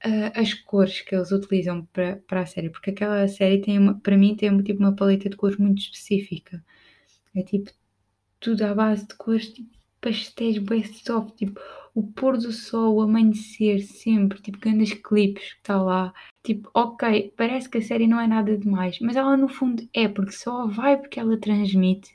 Uh, 0.04 0.32
as 0.34 0.56
cores 0.56 1.02
que 1.02 1.14
eles 1.14 1.32
utilizam 1.32 1.86
para, 1.94 2.16
para 2.28 2.42
a 2.42 2.46
série, 2.48 2.72
porque 2.72 2.90
aquela 2.90 3.28
série 3.28 3.62
tem 3.62 3.78
uma, 3.78 4.00
para 4.00 4.18
mim 4.18 4.36
tem 4.36 4.56
tipo 4.64 4.80
uma 4.80 4.96
paleta 4.96 5.30
de 5.30 5.38
cores 5.38 5.58
muito 5.58 5.80
específica. 5.80 6.64
É 7.36 7.44
tipo 7.44 7.72
tudo 8.40 8.64
à 8.64 8.74
base 8.74 9.08
de 9.08 9.16
cores 9.16 9.54
tipo 9.54 9.77
pastéis 10.02 10.58
bem 10.58 10.84
soft, 10.84 11.36
tipo 11.36 11.60
o 11.98 12.04
pôr 12.04 12.38
do 12.38 12.52
sol, 12.52 12.98
o 12.98 13.02
amanhecer, 13.02 13.82
sempre, 13.82 14.40
tipo, 14.40 14.60
grandes 14.60 14.94
clipes 14.94 15.54
que 15.54 15.58
está 15.58 15.82
lá. 15.82 16.14
Tipo, 16.44 16.70
ok, 16.72 17.34
parece 17.36 17.68
que 17.68 17.80
a 17.80 17.82
série 17.82 18.06
não 18.06 18.22
é 18.22 18.28
nada 18.28 18.56
demais, 18.56 19.00
mas 19.02 19.16
ela 19.16 19.36
no 19.36 19.48
fundo 19.50 19.82
é, 19.92 20.08
porque 20.08 20.32
só 20.32 20.62
a 20.62 20.68
vibe 20.68 21.10
que 21.10 21.20
ela 21.20 21.40
transmite, 21.40 22.14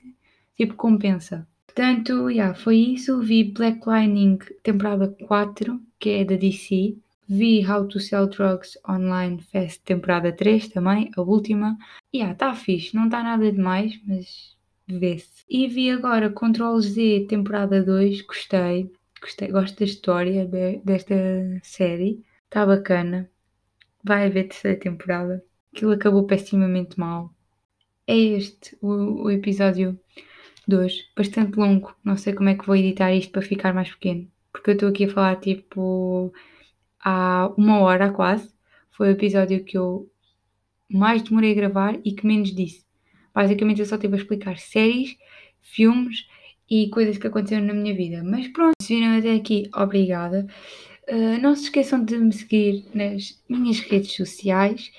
tipo, 0.57 0.75
compensa. 0.75 1.49
Portanto, 1.67 2.31
yeah, 2.31 2.55
foi 2.55 2.77
isso. 2.77 3.21
Vi 3.23 3.43
Black 3.43 3.81
Lightning 3.85 4.39
temporada 4.63 5.09
4, 5.27 5.81
que 5.99 6.11
é 6.11 6.25
da 6.25 6.37
DC. 6.37 6.97
Vi 7.29 7.67
How 7.69 7.89
to 7.89 7.99
Sell 7.99 8.29
Drugs 8.29 8.79
Online 8.89 9.43
Fast 9.43 9.83
temporada 9.83 10.31
3 10.31 10.69
também, 10.69 11.11
a 11.17 11.23
última. 11.23 11.77
E 12.13 12.19
yeah, 12.19 12.35
está 12.35 12.55
fixe, 12.55 12.95
não 12.95 13.07
está 13.07 13.21
nada 13.23 13.51
demais, 13.51 13.99
mas 14.07 14.52
vê-se. 14.89 15.45
E 15.49 15.67
vi 15.69 15.91
agora 15.91 16.31
Control 16.31 16.81
Z 16.81 17.27
temporada 17.29 17.83
2, 17.83 18.23
gostei. 18.23 18.91
Gostei, 19.21 19.49
gosto 19.49 19.79
da 19.79 19.85
história 19.85 20.47
de, 20.47 20.79
desta 20.79 21.15
série. 21.63 22.25
Está 22.45 22.67
bacana. 22.67 23.31
Vai 24.03 24.27
haver 24.27 24.49
terceira 24.49 24.79
temporada. 24.79 25.45
Aquilo 25.73 25.93
acabou 25.93 26.27
pessimamente 26.27 26.99
mal. 26.99 27.33
É 28.07 28.17
este 28.17 28.77
o, 28.81 29.25
o 29.25 29.31
episódio 29.31 29.99
2. 30.67 31.13
Bastante 31.17 31.57
longo. 31.57 31.95
Não 32.05 32.17
sei 32.17 32.35
como 32.35 32.49
é 32.49 32.55
que 32.55 32.67
vou 32.67 32.77
editar 32.77 33.13
isto 33.13 33.31
para 33.33 33.43
ficar 33.43 33.73
mais 33.73 33.91
pequeno. 33.91 34.29
Porque 34.53 34.71
eu 34.71 34.75
estou 34.75 34.89
aqui 34.89 35.05
a 35.05 35.09
falar 35.09 35.37
tipo 35.37 36.33
há 37.01 37.53
uma 37.57 37.81
hora 37.81 38.13
quase. 38.13 38.53
Foi 38.91 39.09
o 39.09 39.13
episódio 39.13 39.65
que 39.65 39.79
eu 39.79 40.11
mais 40.89 41.23
demorei 41.23 41.53
a 41.53 41.55
gravar 41.55 41.99
e 42.05 42.13
que 42.13 42.27
menos 42.27 42.55
disse. 42.55 42.85
Basicamente 43.35 43.81
eu 43.81 43.87
só 43.87 43.97
estive 43.97 44.15
a 44.15 44.19
explicar 44.19 44.59
séries, 44.59 45.17
filmes 45.61 46.27
e 46.71 46.89
coisas 46.89 47.19
que 47.19 47.27
aconteceram 47.27 47.67
na 47.67 47.75
minha 47.75 47.95
vida. 47.95 48.23
Mas 48.25 48.49
pronto, 48.49 48.75
se 48.81 48.95
viram 48.95 49.19
até 49.19 49.35
aqui, 49.35 49.69
obrigada. 49.75 50.47
Uh, 51.09 51.41
não 51.41 51.55
se 51.55 51.65
esqueçam 51.65 52.05
de 52.05 52.17
me 52.17 52.33
seguir 52.33 52.85
nas 52.95 53.43
minhas 53.49 53.81
redes 53.81 54.15
sociais, 54.15 54.93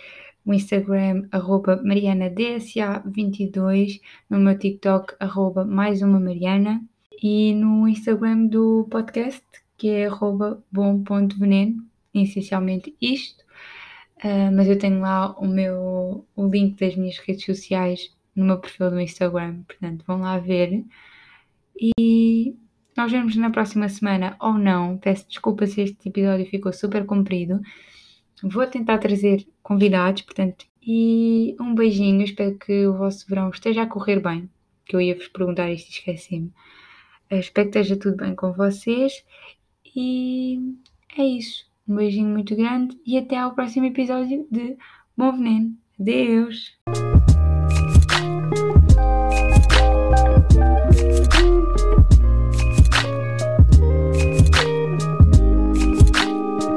o 0.45 0.53
Instagram, 0.53 1.27
arroba 1.31 1.81
marianadsa22, 1.83 4.01
no 4.29 4.39
meu 4.39 4.57
TikTok, 4.57 5.15
arroba 5.19 5.63
mais 5.63 6.01
uma 6.01 6.19
Mariana, 6.19 6.83
e 7.21 7.53
no 7.53 7.87
Instagram 7.87 8.47
do 8.47 8.85
podcast, 8.91 9.41
que 9.77 9.87
é 9.87 10.07
arroba 10.07 10.61
bom.veneno, 10.69 11.85
essencialmente 12.13 12.93
isto. 13.01 13.41
Uh, 14.17 14.51
mas 14.53 14.67
eu 14.67 14.77
tenho 14.77 14.99
lá 14.99 15.31
o 15.39 15.47
meu 15.47 16.25
o 16.35 16.47
link 16.47 16.77
das 16.79 16.95
minhas 16.95 17.17
redes 17.17 17.45
sociais 17.45 18.11
no 18.35 18.45
meu 18.45 18.59
perfil 18.59 18.89
do 18.89 18.99
Instagram, 18.99 19.63
portanto 19.63 20.03
vão 20.07 20.21
lá 20.21 20.37
ver. 20.37 20.83
E 21.75 22.55
nós 22.95 23.11
vemos 23.11 23.35
na 23.35 23.49
próxima 23.49 23.89
semana 23.89 24.35
ou 24.39 24.53
não. 24.53 24.97
Peço 24.97 25.27
desculpa 25.27 25.65
se 25.65 25.81
este 25.81 26.09
episódio 26.09 26.45
ficou 26.45 26.71
super 26.71 27.05
comprido. 27.05 27.59
Vou 28.43 28.67
tentar 28.67 28.97
trazer 28.97 29.47
convidados, 29.61 30.21
portanto, 30.23 30.65
e 30.81 31.55
um 31.59 31.73
beijinho. 31.73 32.23
Espero 32.23 32.57
que 32.57 32.85
o 32.85 32.97
vosso 32.97 33.27
verão 33.27 33.49
esteja 33.49 33.83
a 33.83 33.87
correr 33.87 34.19
bem. 34.19 34.49
Que 34.85 34.95
eu 34.95 35.01
ia 35.01 35.15
vos 35.15 35.27
perguntar 35.27 35.71
isto 35.71 35.87
e 35.87 35.91
esqueci-me. 35.91 36.51
Espero 37.31 37.71
que 37.71 37.79
esteja 37.79 37.99
tudo 37.99 38.17
bem 38.17 38.35
com 38.35 38.51
vocês. 38.53 39.23
E 39.95 40.59
é 41.17 41.23
isso. 41.23 41.65
Um 41.87 41.95
beijinho 41.95 42.29
muito 42.29 42.55
grande 42.55 42.97
e 43.05 43.17
até 43.17 43.37
ao 43.37 43.53
próximo 43.53 43.85
episódio 43.85 44.45
de 44.51 44.77
Bom 45.17 45.31
Veneno. 45.31 45.77
Adeus! 45.99 46.77